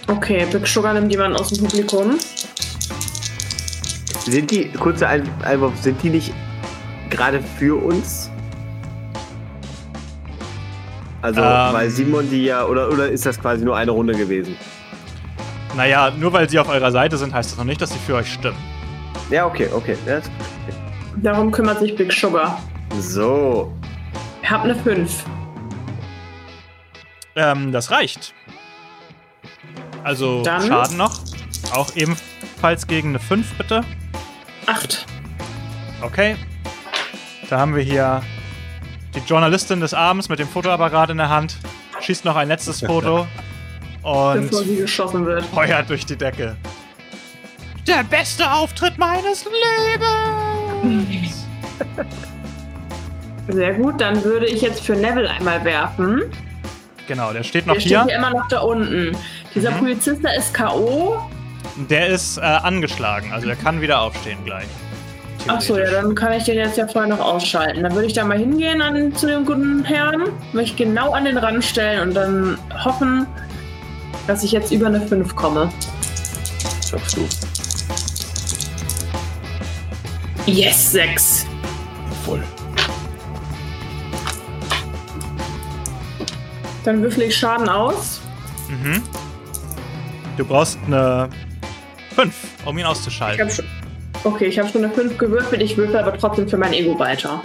[0.08, 2.18] Okay, Big Sugar nimmt jemanden aus dem Publikum.
[4.26, 6.34] Sind die, kurze Einwurf, sind die nicht
[7.12, 8.32] gerade für uns?
[11.22, 14.58] Also, ähm, weil Simon die ja, oder, oder ist das quasi nur eine Runde gewesen?
[15.78, 18.16] Naja, nur weil sie auf eurer Seite sind, heißt das noch nicht, dass sie für
[18.16, 18.58] euch stimmen.
[19.30, 19.96] Ja, okay, okay.
[20.08, 20.32] Ja, okay.
[21.18, 22.60] Darum kümmert sich Big Sugar.
[23.00, 23.72] So.
[24.44, 25.24] Ich hab eine 5.
[27.38, 28.34] Ähm, das reicht.
[30.04, 31.22] Also Dann Schaden noch.
[31.74, 33.86] Auch ebenfalls gegen eine 5, bitte.
[34.68, 35.06] 8.
[36.02, 36.36] Okay.
[37.50, 38.22] Da haben wir hier
[39.16, 41.58] die Journalistin des Abends mit dem Fotoapparat in der Hand.
[42.02, 43.26] Schießt noch ein letztes Foto.
[44.02, 45.46] und Bevor sie geschossen wird.
[45.46, 46.58] Feuert durch die Decke.
[47.88, 49.46] Der beste Auftritt meines
[50.84, 51.46] Lebens!
[53.48, 56.24] Sehr gut, dann würde ich jetzt für Neville einmal werfen.
[57.08, 57.98] Genau, der steht noch der hier.
[57.98, 59.18] Der steht hier immer noch da unten.
[59.54, 59.80] Dieser mhm.
[59.80, 61.18] Polizist, der ist K.O.
[61.90, 64.68] Der ist äh, angeschlagen, also der kann wieder aufstehen gleich.
[65.48, 67.84] Achso, ja, dann kann ich den jetzt ja vorher noch ausschalten.
[67.84, 71.38] Dann würde ich da mal hingehen an, zu dem guten Herrn, mich genau an den
[71.38, 73.28] Rand stellen und dann hoffen,
[74.26, 75.70] dass ich jetzt über eine 5 komme.
[76.90, 77.28] Schaffst du.
[80.46, 81.46] Yes, 6.
[82.26, 82.44] Voll.
[86.84, 88.22] Dann würfel ich Schaden aus.
[88.70, 89.02] Mhm.
[90.38, 91.30] Du brauchst eine
[92.16, 92.34] 5,
[92.66, 93.48] um ihn auszuschalten.
[93.48, 93.66] Ich schon,
[94.24, 95.62] okay, ich habe schon eine 5 gewürfelt.
[95.62, 97.42] Ich würfel aber trotzdem für mein Ego weiter.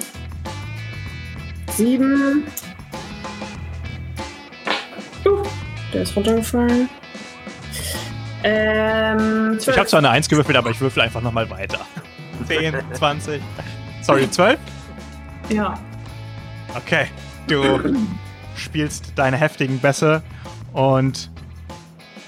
[1.76, 2.44] 7.
[5.24, 5.42] Uh,
[5.92, 6.88] der ist runtergefallen.
[8.42, 9.68] Ähm, 12.
[9.68, 11.80] Ich habe zwar eine 1 gewürfelt, aber ich würfel einfach nochmal weiter.
[12.46, 13.42] 10, 20.
[14.02, 14.58] Sorry, 12?
[15.50, 15.78] Ja.
[16.74, 17.06] Okay.
[17.46, 17.80] Du
[18.58, 20.22] spielst deine heftigen Bässe
[20.72, 21.30] und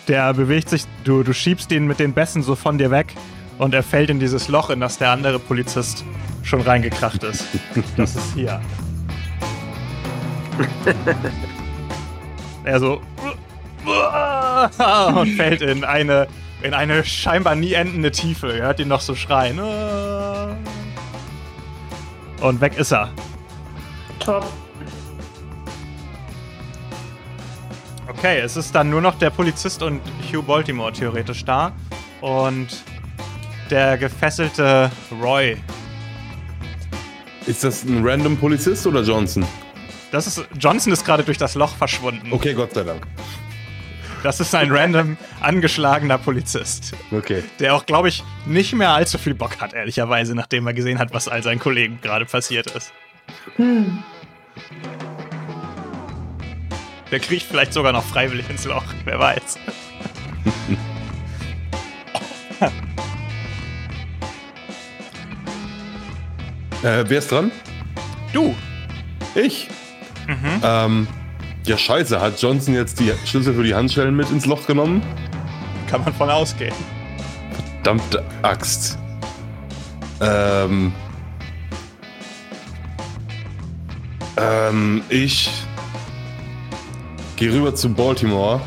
[0.09, 3.15] der bewegt sich, du, du schiebst ihn mit den Bässen so von dir weg
[3.59, 6.05] und er fällt in dieses Loch, in das der andere Polizist
[6.43, 7.45] schon reingekracht ist.
[7.97, 8.61] Das ist hier.
[12.65, 13.01] er so
[15.15, 16.27] und fällt in eine
[16.63, 18.49] in eine scheinbar nie endende Tiefe.
[18.49, 19.59] Ihr hört ihn noch so schreien.
[22.41, 23.11] Und weg ist er.
[24.19, 24.47] Top.
[28.21, 29.99] Okay, es ist dann nur noch der Polizist und
[30.31, 31.73] Hugh Baltimore theoretisch da.
[32.21, 32.69] Und
[33.71, 34.91] der gefesselte
[35.23, 35.57] Roy.
[37.47, 39.47] Ist das ein random Polizist oder Johnson?
[40.13, 42.31] Das ist, Johnson ist gerade durch das Loch verschwunden.
[42.31, 43.07] Okay, Gott sei Dank.
[44.23, 46.93] Das ist ein random angeschlagener Polizist.
[47.11, 47.43] Okay.
[47.59, 51.15] Der auch, glaube ich, nicht mehr allzu viel Bock hat, ehrlicherweise, nachdem er gesehen hat,
[51.15, 52.93] was all seinen Kollegen gerade passiert ist.
[53.57, 54.05] Hm.
[57.11, 59.59] Der kriecht vielleicht sogar noch freiwillig ins Loch, wer weiß.
[66.83, 67.51] äh, wer ist dran?
[68.33, 68.55] Du.
[69.35, 69.69] Ich?
[70.27, 70.63] Mhm.
[70.63, 71.09] Ähm,
[71.65, 72.19] ja, scheiße.
[72.21, 75.03] Hat Johnson jetzt die Schlüssel für die Handschellen mit ins Loch genommen?
[75.89, 76.75] Kann man von ausgehen.
[77.83, 78.97] Verdammte Axt.
[80.21, 80.93] Ähm.
[84.37, 85.51] Ähm, ich
[87.41, 88.61] gehe rüber zu Baltimore.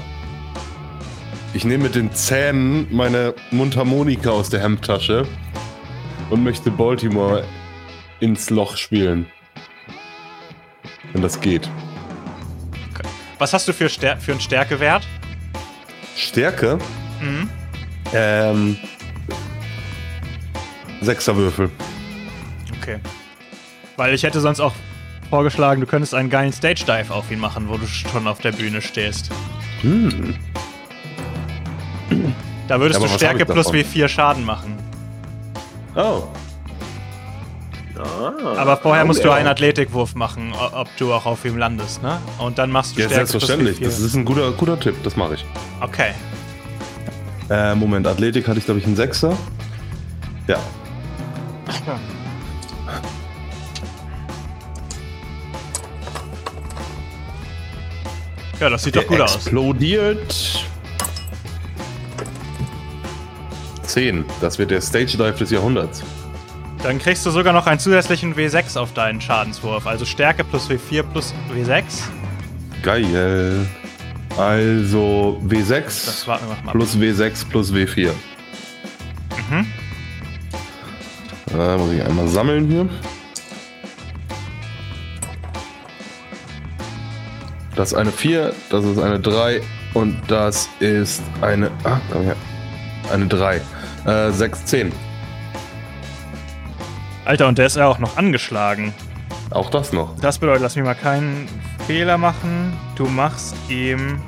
[1.54, 5.28] Ich nehme mit den Zähnen meine Mundharmonika aus der Hemdtasche
[6.32, 7.46] und möchte Baltimore
[8.20, 9.28] ins Loch spielen.
[11.12, 11.70] Wenn das geht.
[13.38, 15.08] Was hast du für, Stär für einen Stärkewert?
[16.16, 16.80] Stärke?
[17.22, 17.50] Mhm.
[18.12, 18.78] Ähm.
[21.02, 21.70] Sechserwürfel.
[22.82, 23.00] Okay.
[23.98, 24.74] Weil ich hätte sonst auch
[25.30, 28.52] vorgeschlagen, du könntest einen geilen Stage Dive auf ihn machen, wo du schon auf der
[28.52, 29.30] Bühne stehst.
[29.82, 30.36] Hm.
[32.68, 34.78] Da würdest ja, du Stärke plus W4 Schaden machen.
[35.96, 36.24] Oh.
[37.96, 42.20] Ah, aber vorher musst du einen Athletikwurf machen, ob du auch auf ihm landest, ne?
[42.40, 43.80] Und dann machst du ja, Stärke selbstverständlich.
[43.80, 45.46] Das ist ein guter, guter Tipp, das mache ich.
[45.80, 46.12] Okay.
[47.50, 49.38] Äh, Moment, Athletik hatte ich, glaube ich, einen Sechser.
[50.48, 50.58] Ja.
[58.64, 59.36] Ja, das sieht doch gut aus.
[59.36, 60.66] Explodiert.
[63.84, 64.24] 10.
[64.40, 66.02] Das wird der Stage Dive des Jahrhunderts.
[66.82, 69.86] Dann kriegst du sogar noch einen zusätzlichen W6 auf deinen Schadenswurf.
[69.86, 71.84] Also Stärke plus W4 plus W6.
[72.84, 73.68] Geil.
[74.38, 76.26] Also W6
[76.72, 78.12] plus W6 plus W4.
[79.50, 79.68] Mhm.
[81.48, 82.88] Da muss ich einmal sammeln hier.
[87.76, 89.62] Das ist eine 4, das ist eine 3
[89.94, 91.72] und das ist eine.
[91.84, 92.36] Ah, komm her.
[93.12, 93.62] Eine 3.
[94.06, 94.92] Äh, 6, 10.
[97.26, 98.94] Alter, und der ist ja auch noch angeschlagen.
[99.50, 100.16] Auch das noch.
[100.20, 101.48] Das bedeutet, lass mich mal keinen
[101.88, 102.74] Fehler machen.
[102.96, 104.22] Du machst ihm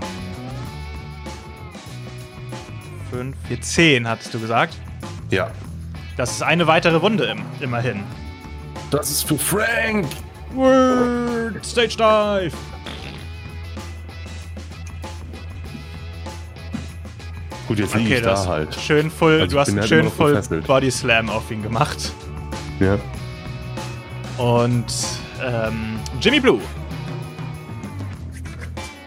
[3.12, 4.76] 5, 4, 10, hattest du gesagt?
[5.30, 5.52] Ja.
[6.18, 8.04] Das ist eine weitere Wunde im, immerhin.
[8.92, 10.08] Das ist für Frank!
[10.54, 11.64] Word!
[11.66, 12.56] Stage Dive!
[17.68, 18.76] Gut, jetzt liege okay, ich da halt.
[18.76, 22.14] Schön voll, also du hast einen halt schön voll Body Slam auf ihn gemacht.
[22.80, 22.98] Ja.
[24.38, 24.86] Und
[25.44, 26.60] ähm, Jimmy Blue.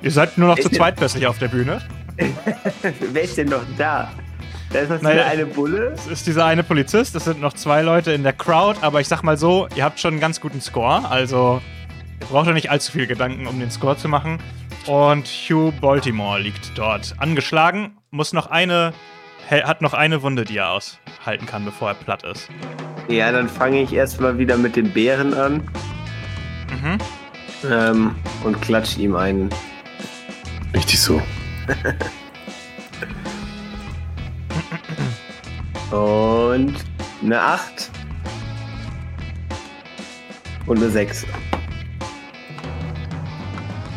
[0.03, 1.83] Ihr seid nur noch zu zweit plötzlich auf der Bühne.
[3.13, 4.11] Wer ist denn noch da?
[4.73, 5.93] Da ist noch naja, eine Bulle.
[5.97, 9.09] Es ist dieser eine Polizist, es sind noch zwei Leute in der Crowd, aber ich
[9.09, 11.63] sag mal so, ihr habt schon einen ganz guten Score, also
[12.21, 14.39] ihr braucht euch nicht allzu viel Gedanken, um den Score zu machen.
[14.89, 18.95] Und Hugh Baltimore liegt dort angeschlagen, muss noch eine,
[19.51, 22.49] hat noch eine Wunde, die er aushalten kann, bevor er platt ist.
[23.07, 25.57] Ja, dann fange ich erstmal wieder mit den Bären an.
[26.71, 26.99] Mhm.
[27.71, 28.15] Ähm,
[28.45, 29.51] und klatsch ihm einen.
[30.73, 31.21] Richtig so.
[35.95, 36.77] und
[37.23, 37.91] eine 8.
[40.65, 41.27] Und eine 6.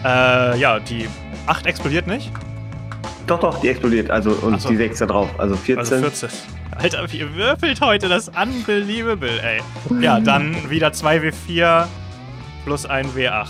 [0.03, 1.07] Äh, ja, die
[1.47, 2.31] 8 explodiert nicht.
[3.27, 4.09] Doch, doch, die explodiert.
[4.09, 4.69] Also, und so.
[4.69, 5.29] die 6 da drauf.
[5.37, 5.77] Also 14.
[5.79, 6.29] Also 14.
[6.75, 9.61] Alter, wie würfelt heute das unbelievable, ey.
[10.01, 11.85] Ja, dann wieder 2W4
[12.65, 13.49] plus ein W8.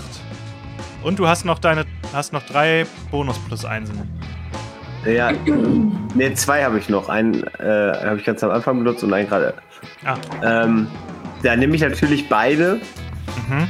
[1.03, 3.89] Und du hast noch deine, hast noch drei Bonus plus 1.
[5.05, 5.31] Ja,
[6.13, 7.09] ne, zwei habe ich noch.
[7.09, 9.55] Einen äh, habe ich ganz am Anfang benutzt und einen gerade.
[10.05, 10.15] Ah.
[10.43, 10.87] Ähm,
[11.41, 12.79] da nehme ich natürlich beide.
[13.49, 13.67] Mhm.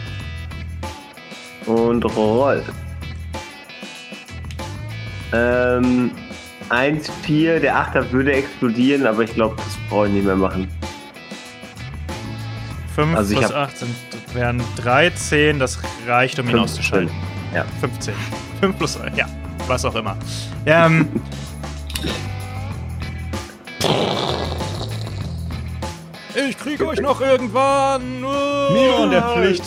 [1.66, 2.64] Und roll.
[5.34, 6.12] Ähm,
[6.70, 10.68] 1, 4, der 8er würde explodieren, aber ich glaube, das brauche ich nicht mehr machen.
[12.96, 13.96] 5 also plus 8 sind,
[14.34, 17.12] wären 13, das reicht, um ihn 5, auszuschalten.
[17.54, 17.66] Ja.
[17.80, 18.14] 15.
[18.60, 19.26] 5 plus, ja,
[19.68, 20.18] was auch immer.
[20.64, 21.08] Ähm.
[26.48, 28.24] ich kriege euch noch irgendwann.
[28.24, 29.64] Oh, und er fliegt,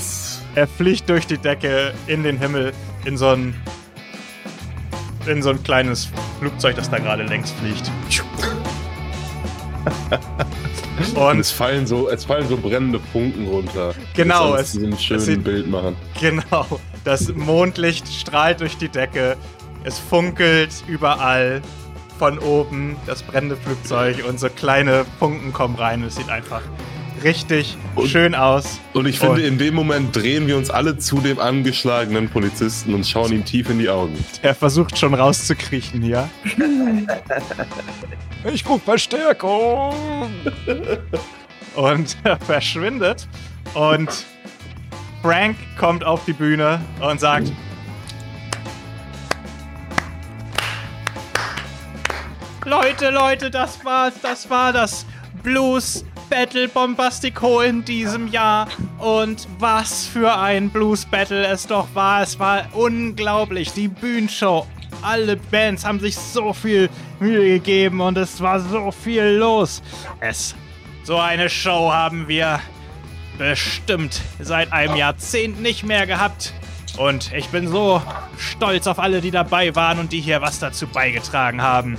[0.55, 2.73] er fliegt durch die Decke in den Himmel
[3.05, 3.55] in so ein
[5.27, 7.91] in so ein kleines Flugzeug, das da gerade längs fliegt.
[11.15, 13.95] Und es fallen so, es fallen so brennende Funken runter.
[14.15, 15.97] Genau, es, ein schönes sieht, Bild machen.
[16.21, 19.37] Genau, das Mondlicht strahlt durch die Decke,
[19.85, 21.63] es funkelt überall
[22.19, 26.03] von oben das brennende Flugzeug und so kleine Funken kommen rein.
[26.03, 26.63] Es sieht einfach
[27.25, 28.79] richtig und, schön aus.
[28.93, 32.95] Und ich finde, und in dem Moment drehen wir uns alle zu dem angeschlagenen Polizisten
[32.95, 34.25] und schauen ihm tief in die Augen.
[34.43, 36.29] Der versucht schon rauszukriechen hier.
[38.53, 40.31] ich guck Verstärkung.
[41.75, 43.27] und er verschwindet.
[43.73, 44.11] Und
[45.23, 47.51] Frank kommt auf die Bühne und sagt:
[52.67, 55.07] Leute, Leute, das war's, das war das
[55.43, 58.69] Blues Battle Bombastico in diesem Jahr.
[58.99, 62.23] Und was für ein Blues Battle es doch war.
[62.23, 63.73] Es war unglaublich.
[63.73, 64.67] Die Bühnenshow.
[65.03, 66.89] Alle Bands haben sich so viel
[67.21, 69.83] Mühe gegeben und es war so viel los.
[70.21, 70.55] Es.
[71.03, 72.61] So eine Show haben wir
[73.37, 76.55] bestimmt seit einem Jahrzehnt nicht mehr gehabt.
[76.97, 78.01] Und ich bin so
[78.39, 81.99] stolz auf alle, die dabei waren und die hier was dazu beigetragen haben.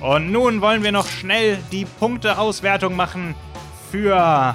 [0.00, 3.34] Und nun wollen wir noch schnell die Punkteauswertung machen
[3.92, 4.54] für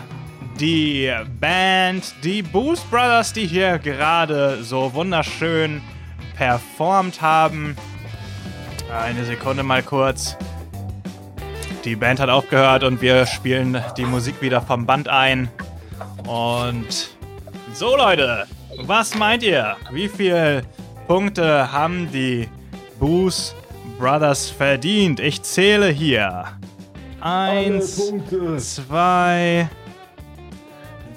[0.60, 5.80] die Band, die Boost Brothers, die hier gerade so wunderschön
[6.36, 7.76] performt haben.
[8.92, 10.36] Eine Sekunde mal kurz.
[11.86, 15.50] Die Band hat aufgehört und wir spielen die Musik wieder vom Band ein.
[16.26, 17.12] Und
[17.76, 18.48] so Leute,
[18.86, 19.78] was meint ihr?
[19.92, 20.64] Wie viele
[21.06, 22.50] Punkte haben die
[23.00, 23.56] Boost
[24.00, 25.20] Brothers verdient.
[25.20, 26.57] Ich zähle hier.
[27.20, 27.99] Eins,
[28.57, 29.70] zwei,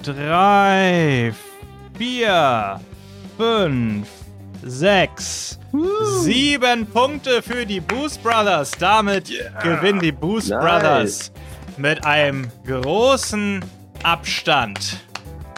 [0.01, 1.33] drei,
[1.97, 2.81] vier,
[3.37, 4.07] fünf,
[4.63, 5.59] sechs,
[6.21, 8.71] sieben Punkte für die Boost Brothers.
[8.79, 9.59] Damit yeah.
[9.61, 10.59] gewinnen die Boost nice.
[10.59, 11.31] Brothers
[11.77, 13.63] mit einem großen
[14.03, 14.97] Abstand.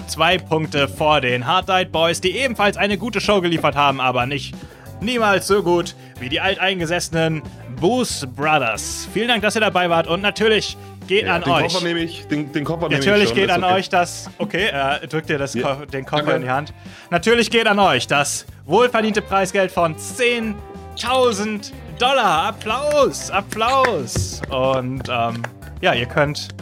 [0.07, 4.25] Zwei Punkte vor den Hard Died Boys, die ebenfalls eine gute Show geliefert haben, aber
[4.25, 4.53] nicht
[4.99, 7.41] niemals so gut wie die alteingesessenen
[7.83, 9.09] Boost Brothers.
[9.11, 11.63] Vielen Dank, dass ihr dabei wart und natürlich geht ja, an den euch.
[11.63, 13.73] Koffer nehme ich, den, den Koffer nehme Natürlich ich geht an okay.
[13.73, 14.29] euch das.
[14.37, 15.75] Okay, er drückt dir das, ja.
[15.87, 16.35] den Koffer okay.
[16.37, 16.73] in die Hand.
[17.09, 22.43] Natürlich geht an euch das wohlverdiente Preisgeld von 10.000 Dollar.
[22.45, 24.41] Applaus, Applaus.
[24.49, 25.43] Und ähm,
[25.81, 26.55] ja, ihr könnt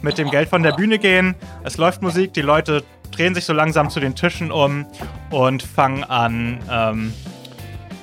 [0.00, 1.34] mit dem Geld von der Bühne gehen.
[1.64, 4.86] Es läuft Musik, die Leute drehen sich so langsam zu den Tischen um
[5.28, 7.12] und fangen an, ähm,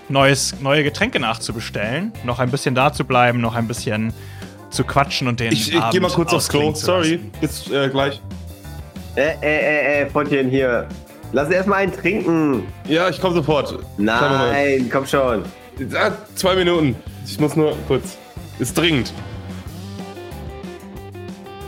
[0.10, 4.14] neues, neue Getränke nachzubestellen, noch ein bisschen da zu bleiben, noch ein bisschen
[4.70, 5.52] zu quatschen und den.
[5.52, 8.22] Ich, ich geh mal kurz aufs Klo, sorry, bis äh, gleich.
[9.16, 10.88] Äh, äh, äh, äh, Pottchen hier.
[11.32, 12.64] Lass erstmal einen trinken.
[12.88, 13.78] Ja, ich komm sofort.
[13.98, 15.44] Nein, komm schon.
[15.92, 16.96] Ja, zwei Minuten.
[17.26, 18.18] Ich muss nur kurz.
[18.58, 19.14] Ist dringend.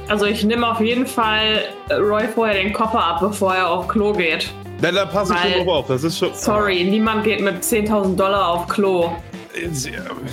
[0.08, 4.12] Also ich nehme auf jeden Fall Roy vorher den Koffer ab, bevor er auf Klo
[4.12, 4.52] geht.
[4.82, 5.88] Na, da passe ich schon drauf auf.
[5.88, 6.34] Das ist schon.
[6.34, 9.12] Sorry, niemand geht mit 10.000 Dollar auf Klo.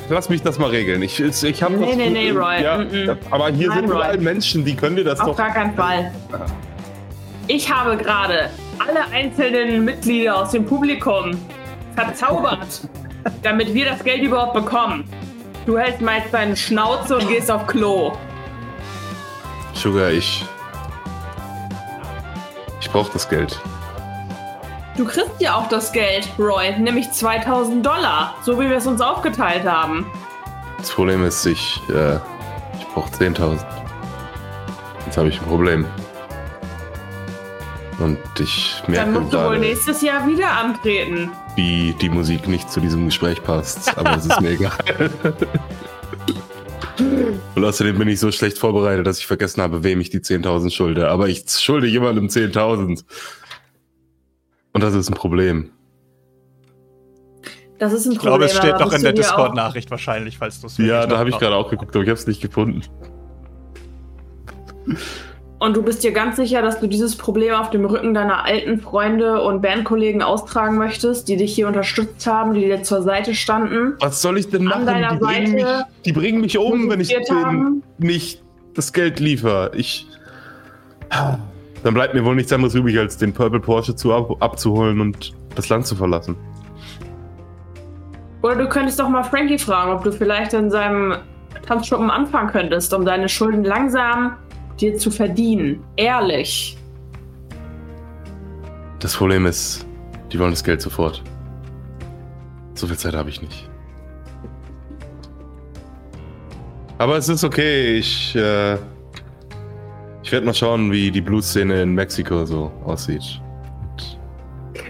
[0.08, 1.02] Lass mich das mal regeln.
[1.02, 2.62] Ich, ich habe Nee, nee, nee, Roy.
[2.62, 3.16] Ja, mm -mm.
[3.30, 4.18] Aber hier Nein, sind überall.
[4.18, 5.32] Menschen, die können dir das auf doch.
[5.32, 6.12] Auf gar keinen Fall.
[7.46, 11.32] Ich habe gerade alle einzelnen Mitglieder aus dem Publikum
[11.94, 12.88] verzaubert,
[13.42, 15.04] damit wir das Geld überhaupt bekommen.
[15.66, 18.12] Du hältst meist deine Schnauze und gehst auf Klo.
[19.74, 20.44] Sugar, ich.
[22.80, 23.60] Ich brauche das Geld.
[24.98, 29.00] Du kriegst ja auch das Geld, Roy, nämlich 2000 Dollar, so wie wir es uns
[29.00, 30.04] aufgeteilt haben.
[30.76, 32.16] Das Problem ist, ich, äh,
[32.76, 33.64] ich brauche 10.000.
[35.06, 35.86] Jetzt habe ich ein Problem.
[38.00, 41.30] Und ich merke Dann musst du wohl nächstes Jahr wieder antreten.
[41.54, 44.72] Wie die Musik nicht zu diesem Gespräch passt, aber es ist mir egal.
[47.54, 50.72] Und außerdem bin ich so schlecht vorbereitet, dass ich vergessen habe, wem ich die 10.000
[50.72, 51.08] schulde.
[51.08, 53.04] Aber ich schulde jemandem 10.000.
[54.78, 55.70] Und das ist ein Problem.
[57.80, 58.16] Das ist ein Problem.
[58.16, 61.30] Ich glaube, es steht doch in der Discord-Nachricht wahrscheinlich, falls du es Ja, da habe
[61.30, 62.82] ich gerade auch geguckt, aber ich habe es nicht gefunden.
[65.58, 68.80] Und du bist dir ganz sicher, dass du dieses Problem auf dem Rücken deiner alten
[68.80, 73.94] Freunde und Bandkollegen austragen möchtest, die dich hier unterstützt haben, die dir zur Seite standen?
[73.98, 74.86] Was soll ich denn machen?
[74.86, 75.64] Die bringen, mich,
[76.04, 79.72] die bringen, mich, um, wenn ich denen nicht das Geld liefere.
[79.74, 80.06] Ich.
[81.82, 85.32] Dann bleibt mir wohl nichts anderes übrig, als den Purple Porsche zu ab abzuholen und
[85.54, 86.36] das Land zu verlassen.
[88.42, 91.16] Oder du könntest doch mal Frankie fragen, ob du vielleicht in seinem
[91.66, 94.36] Tanzschuppen anfangen könntest, um deine Schulden langsam
[94.80, 95.82] dir zu verdienen.
[95.96, 96.76] Ehrlich.
[99.00, 99.86] Das Problem ist,
[100.32, 101.22] die wollen das Geld sofort.
[102.74, 103.68] So viel Zeit habe ich nicht.
[106.98, 108.76] Aber es ist okay, ich äh,
[110.28, 113.40] ich werde mal schauen, wie die Blues-Szene in Mexiko so aussieht.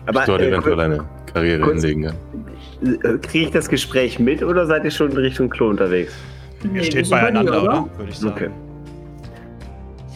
[0.06, 2.12] Aber, ich dort äh, eventuell eine Karriere kurz, hinlegen
[2.82, 3.20] kann.
[3.20, 6.12] Kriege ich das Gespräch mit oder seid ihr schon in Richtung Klo unterwegs?
[6.74, 7.88] Ihr steht beieinander, oder?
[7.96, 8.34] Würde ich sagen.
[8.34, 8.50] Okay.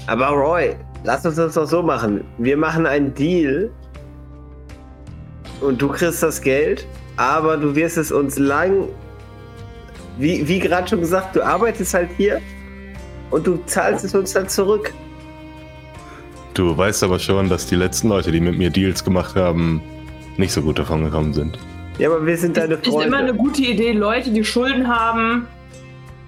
[0.08, 2.24] Aber Roy, lass uns das doch so machen.
[2.38, 3.70] Wir machen einen Deal
[5.60, 6.84] und du kriegst das Geld,
[7.16, 8.88] aber du wirst es uns lang,
[10.18, 12.40] wie, wie gerade schon gesagt, du arbeitest halt hier
[13.30, 14.92] und du zahlst es uns dann zurück.
[16.54, 19.80] Du weißt aber schon, dass die letzten Leute, die mit mir Deals gemacht haben,
[20.36, 21.58] nicht so gut davon gekommen sind.
[21.98, 23.00] Ja, aber wir sind deine Freunde.
[23.00, 25.46] Ist immer eine gute Idee, Leute, die Schulden haben,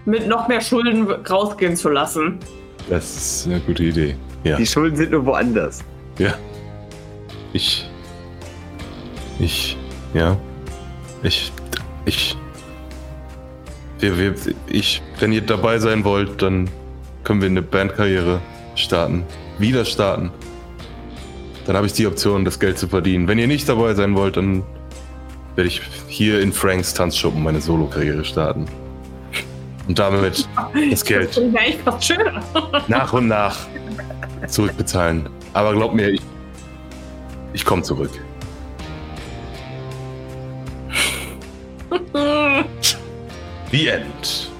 [0.04, 2.38] mit noch mehr Schulden rausgehen zu lassen.
[2.88, 4.16] Das ist eine gute Idee.
[4.44, 4.56] Ja.
[4.56, 5.82] Die Schulden sind nur woanders.
[6.18, 6.34] Ja.
[7.52, 7.88] Ich.
[9.38, 9.76] Ich.
[10.12, 10.36] Ja.
[11.22, 11.52] Ich.
[12.04, 12.36] Ich.
[14.00, 14.34] Wir, wir,
[14.66, 16.68] ich, wenn ihr dabei sein wollt, dann
[17.24, 18.40] können wir eine Bandkarriere
[18.74, 19.24] starten.
[19.58, 20.30] Wieder starten.
[21.66, 23.28] Dann habe ich die Option, das Geld zu verdienen.
[23.28, 24.62] Wenn ihr nicht dabei sein wollt, dann
[25.54, 28.66] werde ich hier in Franks Tanzschuppen meine Solo-Karriere starten.
[29.86, 30.48] Und damit
[30.90, 31.40] das Geld
[32.88, 33.56] nach und nach
[34.46, 35.28] zurückbezahlen.
[35.52, 36.22] Aber glaub mir, ich,
[37.52, 38.10] ich komme zurück.
[43.70, 44.50] The End.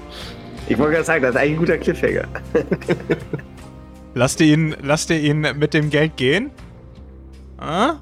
[0.67, 2.27] Ich wollte gerade sagen, das ist eigentlich ein guter Cliffhanger.
[4.15, 6.49] lasst, ihr ihn, lasst ihr ihn mit dem Geld gehen?
[7.59, 7.97] Ah?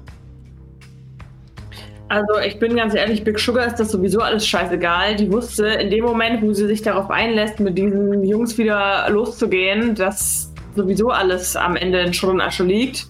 [2.08, 5.16] Also ich bin ganz ehrlich, Big Sugar ist das sowieso alles scheißegal.
[5.16, 9.94] Die wusste in dem Moment, wo sie sich darauf einlässt, mit diesen Jungs wieder loszugehen,
[9.94, 13.06] dass sowieso alles am Ende in Schutt und Asche liegt.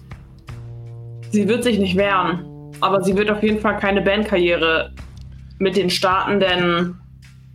[1.31, 2.45] Sie wird sich nicht wehren.
[2.81, 4.91] Aber sie wird auf jeden Fall keine Bandkarriere
[5.59, 6.95] mit den starten, denn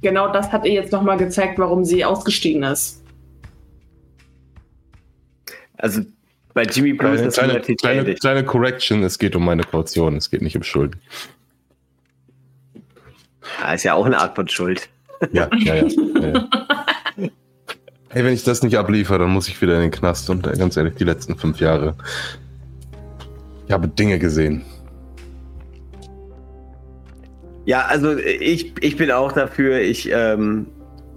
[0.03, 3.00] genau das hat ihr jetzt nochmal gezeigt, warum sie ausgestiegen ist.
[5.81, 6.03] Also
[6.53, 10.31] bei Jimmy Blue ist das kleine, kleine, kleine Correction, es geht um meine Kaution, es
[10.31, 11.01] geht nicht um Schulden.
[13.61, 14.89] Ja, ist ja auch eine Art von Schuld.
[15.33, 15.87] Ja, ja, ja.
[15.87, 16.49] ja,
[18.13, 20.57] Hey, wenn ich das nicht abliefere, dann muss ich wieder in den Knast und äh,
[20.57, 21.95] ganz ehrlich, die letzten fünf Jahre.
[23.67, 24.65] Ich habe Dinge gesehen.
[27.67, 29.81] Ja, also ich, ich bin auch dafür.
[29.81, 30.67] Ich, ähm,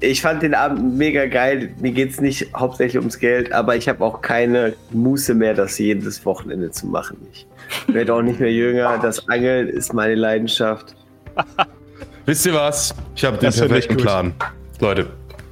[0.04, 1.74] ich fand den Abend mega geil.
[1.80, 5.78] Mir geht es nicht hauptsächlich ums Geld, aber ich habe auch keine Muße mehr, das
[5.78, 7.18] jedes Wochenende zu machen.
[7.32, 7.48] Ich
[7.88, 9.00] werde auch nicht mehr jünger.
[9.02, 10.96] Das Angeln ist meine Leidenschaft.
[12.26, 12.94] Wisst ihr was?
[13.16, 14.34] Ich habe den das perfekten Plan.
[14.80, 15.08] Leute,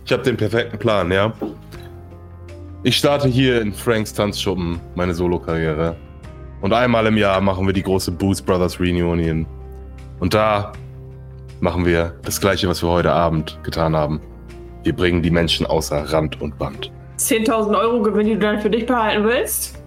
[0.05, 1.33] ich habe den perfekten Plan, ja.
[2.83, 5.95] Ich starte hier in Franks Tanzschuppen meine Solo-Karriere.
[6.61, 9.45] Und einmal im Jahr machen wir die große Boost Brothers Reunion.
[10.19, 10.73] Und da
[11.61, 14.19] machen wir das gleiche, was wir heute Abend getan haben.
[14.83, 16.91] Wir bringen die Menschen außer Rand und Band.
[17.17, 19.77] 10.000 Euro Gewinn, die du dann für dich behalten willst?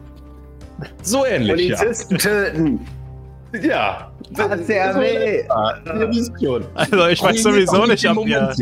[1.03, 2.21] So ähnlich, Polizisten ja.
[2.21, 2.87] töten.
[3.63, 4.11] Ja.
[4.31, 5.45] Was der weh.
[6.75, 8.55] Also ich weiß sowieso nicht, ob ihr,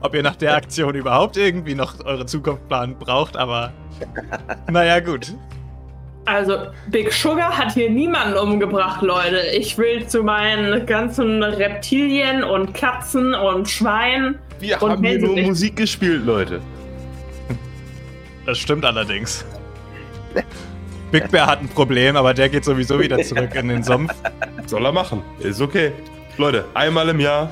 [0.00, 3.72] ob ihr nach der Aktion überhaupt irgendwie noch eure Zukunftsplan braucht, aber
[4.70, 5.34] naja, gut.
[6.24, 9.40] Also, Big Sugar hat hier niemanden umgebracht, Leute.
[9.56, 14.38] Ich will zu meinen ganzen Reptilien und Katzen und Schweinen.
[14.60, 16.60] Wir und haben hier nur Musik gespielt, Leute.
[18.46, 19.44] Das stimmt allerdings.
[21.10, 24.12] Big Bear hat ein Problem, aber der geht sowieso wieder zurück in den Sumpf.
[24.66, 25.22] Soll er machen.
[25.38, 25.92] Ist okay.
[26.36, 27.50] Leute, einmal im Jahr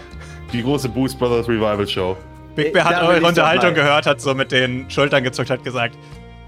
[0.53, 2.17] die große Boost Brothers Revival Show.
[2.55, 5.97] Big Bear hat eure Unterhaltung gehört, hat so mit den Schultern gezuckt, hat gesagt,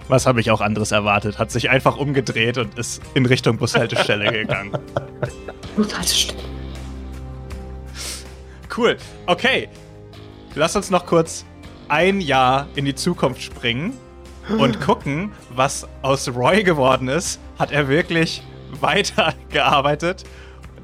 [0.08, 4.32] was habe ich auch anderes erwartet, hat sich einfach umgedreht und ist in Richtung Bushaltestelle
[4.32, 4.72] gegangen.
[5.76, 6.38] Bushaltestelle.
[8.74, 8.96] Cool.
[9.26, 9.68] Okay.
[10.58, 11.44] Lass uns noch kurz
[11.86, 13.92] ein Jahr in die Zukunft springen
[14.58, 17.38] und gucken, was aus Roy geworden ist.
[17.60, 18.42] Hat er wirklich
[18.80, 20.24] weitergearbeitet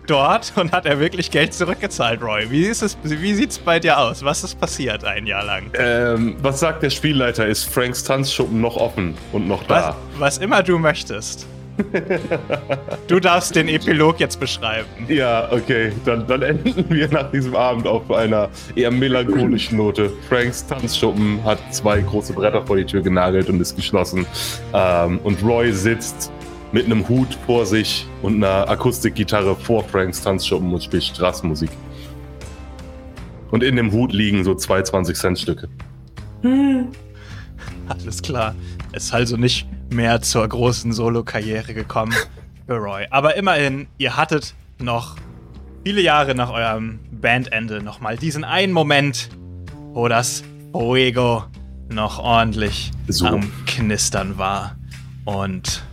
[0.06, 2.48] dort und hat er wirklich Geld zurückgezahlt, Roy?
[2.50, 4.24] Wie, ist es, wie sieht's bei dir aus?
[4.24, 5.64] Was ist passiert ein Jahr lang?
[5.76, 7.44] Ähm, was sagt der Spielleiter?
[7.44, 9.96] Ist Franks Tanzschuppen noch offen und noch da?
[10.12, 11.48] Was, was immer du möchtest.
[13.08, 14.88] du darfst den Epilog jetzt beschreiben.
[15.08, 15.92] Ja, okay.
[16.04, 20.10] Dann, dann enden wir nach diesem Abend auf einer eher melancholischen Note.
[20.28, 24.26] Franks Tanzschuppen hat zwei große Bretter vor die Tür genagelt und ist geschlossen.
[24.72, 26.30] Ähm, und Roy sitzt
[26.72, 31.70] mit einem Hut vor sich und einer Akustikgitarre vor Franks Tanzschuppen und spielt Straßenmusik.
[33.50, 35.68] Und in dem Hut liegen so zwei 20-Cent-Stücke.
[36.42, 36.88] Hm.
[37.88, 38.54] Alles klar.
[38.92, 42.14] Es ist also nicht mehr zur großen Solo-Karriere gekommen
[42.66, 43.06] für Roy.
[43.10, 45.16] Aber immerhin, ihr hattet noch
[45.84, 49.30] viele Jahre nach eurem Bandende nochmal diesen einen Moment,
[49.92, 50.42] wo das
[50.72, 51.44] Fuego
[51.88, 53.26] noch ordentlich so.
[53.26, 54.76] am Knistern war.
[55.24, 55.84] Und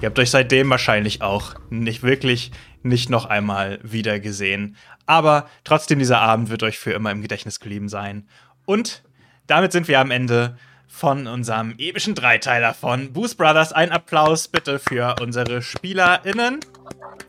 [0.00, 2.50] ihr habt euch seitdem wahrscheinlich auch nicht wirklich
[2.82, 4.76] nicht noch einmal wieder gesehen.
[5.06, 8.28] Aber trotzdem, dieser Abend wird euch für immer im Gedächtnis geblieben sein.
[8.64, 9.02] Und
[9.46, 10.56] damit sind wir am Ende
[10.96, 13.72] von unserem epischen Dreiteiler von Boost Brothers.
[13.72, 16.60] Ein Applaus bitte für unsere SpielerInnen.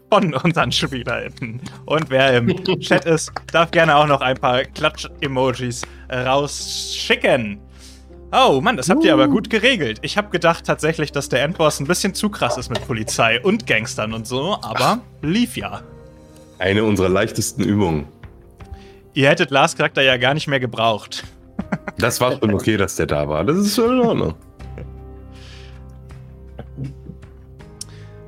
[0.09, 1.59] Von unseren SpielerInnen.
[1.85, 7.59] Und wer im Chat ist, darf gerne auch noch ein paar Klatsch-Emojis rausschicken.
[8.31, 9.99] Oh Mann, das habt ihr aber gut geregelt.
[10.01, 13.67] Ich habe gedacht tatsächlich, dass der Endboss ein bisschen zu krass ist mit Polizei und
[13.67, 15.81] Gangstern und so, aber lief ja.
[16.57, 18.07] Eine unserer leichtesten Übungen.
[19.13, 21.25] Ihr hättet Lars Charakter ja gar nicht mehr gebraucht.
[21.97, 23.43] Das war schon okay, dass der da war.
[23.43, 24.35] Das ist schon in Ordnung.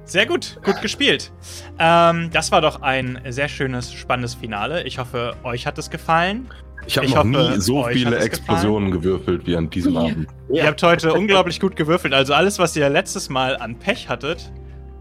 [0.05, 1.31] Sehr gut, gut gespielt.
[1.77, 4.83] Ähm, das war doch ein sehr schönes, spannendes Finale.
[4.83, 6.47] Ich hoffe, euch hat es gefallen.
[6.87, 9.03] Ich habe noch hoffe, nie so viele Explosionen gefallen.
[9.03, 10.27] gewürfelt wie an diesem Abend.
[10.49, 10.63] Ja.
[10.63, 12.15] Ihr habt heute unglaublich gut gewürfelt.
[12.15, 14.51] Also alles, was ihr letztes Mal an Pech hattet.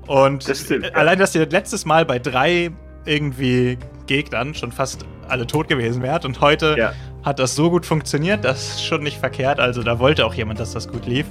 [0.06, 2.70] Und das stimmt, allein, dass ihr letztes Mal bei drei
[3.06, 6.26] irgendwie Gegnern schon fast alle tot gewesen wärt.
[6.26, 6.92] Und heute ja.
[7.22, 9.60] Hat das so gut funktioniert, das ist schon nicht verkehrt.
[9.60, 11.26] Also da wollte auch jemand, dass das gut lief.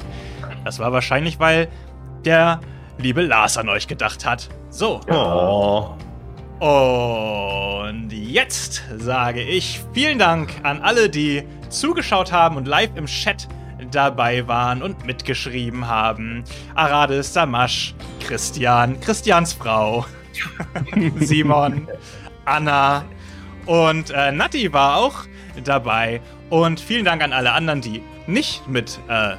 [0.66, 1.70] Das war wahrscheinlich, weil
[2.26, 2.60] der
[2.98, 4.50] liebe Lars an euch gedacht hat.
[4.70, 5.02] So.
[5.10, 5.96] Oh.
[6.60, 13.48] Und jetzt sage ich vielen Dank an alle, die zugeschaut haben und live im Chat
[13.92, 16.44] dabei waren und mitgeschrieben haben.
[16.76, 20.06] Arades, Samasch, Christian, Christians Frau,
[21.20, 21.88] Simon,
[22.46, 23.06] Anna
[23.66, 25.24] und äh, Nati war auch
[25.64, 26.22] dabei.
[26.50, 29.36] Und vielen Dank an alle anderen, die nicht mit äh,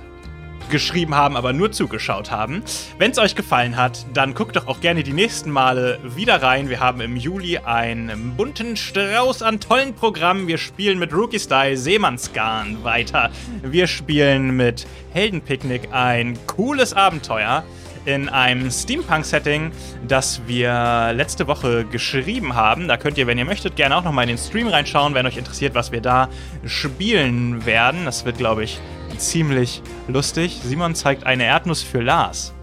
[0.71, 2.63] geschrieben haben, aber nur zugeschaut haben.
[2.99, 6.69] Wenn es euch gefallen hat, dann guckt doch auch gerne die nächsten Male wieder rein.
[6.69, 10.47] Wir haben im Juli einen bunten Strauß an tollen Programmen.
[10.47, 13.31] Wir spielen mit Rookie Style Seemannsgarn weiter.
[13.63, 17.65] Wir spielen mit Heldenpicknick ein cooles Abenteuer
[18.09, 19.71] in einem Steampunk-Setting,
[20.07, 22.89] das wir letzte Woche geschrieben haben.
[22.89, 25.37] Da könnt ihr, wenn ihr möchtet, gerne auch nochmal in den Stream reinschauen, wenn euch
[25.37, 26.31] interessiert, was wir da
[26.65, 28.07] spielen werden.
[28.07, 28.81] Das wird, glaube ich,
[29.19, 30.59] ziemlich lustig.
[30.65, 32.55] Simon zeigt eine Erdnuss für Lars.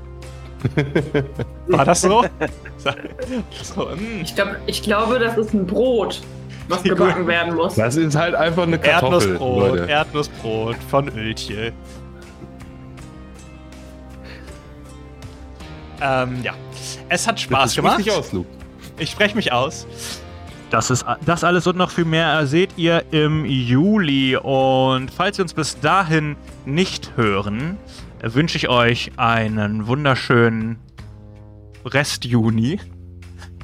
[1.68, 2.26] War das so?
[3.62, 4.22] so hm.
[4.24, 6.24] ich, glaub, ich glaube, das ist ein Brot,
[6.70, 7.76] was gebacken werden muss.
[7.76, 9.34] Das ist halt einfach eine Kartoffel.
[9.34, 9.92] Erdnussbrot, Leute.
[9.92, 11.72] Erdnussbrot von Öltje.
[16.02, 16.54] Ähm, ja.
[17.10, 18.10] Es hat Spaß das gemacht.
[18.10, 18.50] Aus, Luke.
[18.98, 19.88] Ich spreche mich aus.
[20.72, 24.36] Das ist das alles und noch viel mehr seht ihr im Juli.
[24.36, 26.36] Und falls wir uns bis dahin
[26.66, 27.78] nicht hören,
[28.22, 30.78] wünsche ich euch einen wunderschönen
[31.86, 32.80] Rest Juni.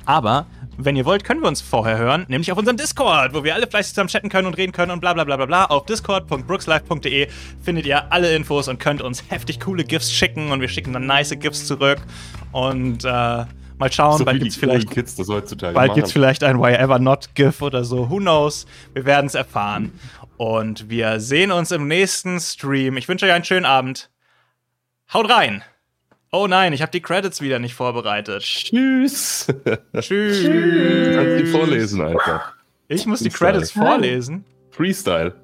[0.06, 0.46] Aber
[0.86, 3.68] wenn ihr wollt, können wir uns vorher hören, nämlich auf unserem Discord, wo wir alle
[3.68, 5.66] fleißig zusammen chatten können und reden können und bla bla bla bla bla.
[5.66, 7.28] Auf discord.brookslife.de
[7.62, 11.06] findet ihr alle Infos und könnt uns heftig coole GIFs schicken und wir schicken dann
[11.06, 12.00] nice GIFs zurück.
[12.52, 13.46] Und äh,
[13.82, 16.74] Mal schauen, so bald gibt es vielleicht, Kids das heutzutage bald gibt's vielleicht ein Why
[16.74, 18.12] Ever Not GIF oder so.
[18.12, 18.68] Who knows?
[18.94, 19.92] Wir werden es erfahren.
[20.38, 22.96] Und wir sehen uns im nächsten Stream.
[22.98, 24.12] Ich wünsche euch einen schönen Abend.
[25.12, 25.64] Haut rein!
[26.34, 28.44] Oh nein, ich habe die Credits wieder nicht vorbereitet.
[28.44, 29.48] Tschüss.
[30.00, 30.44] Tschüss.
[30.44, 32.54] Du kannst die vorlesen einfach.
[32.88, 33.30] Ich muss Freestyle.
[33.30, 34.46] die Credits vorlesen.
[34.70, 35.36] Freestyle.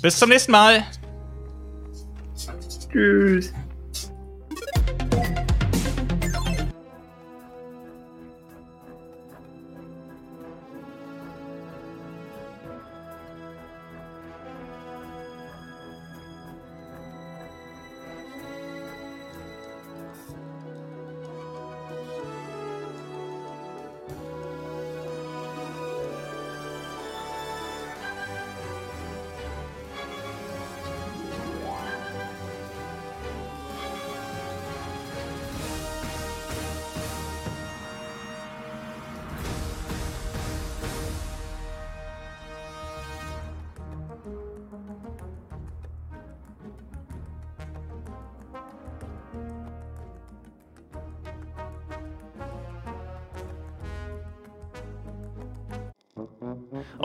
[0.00, 0.82] Bis zum nächsten Mal.
[2.90, 3.52] Tschüss.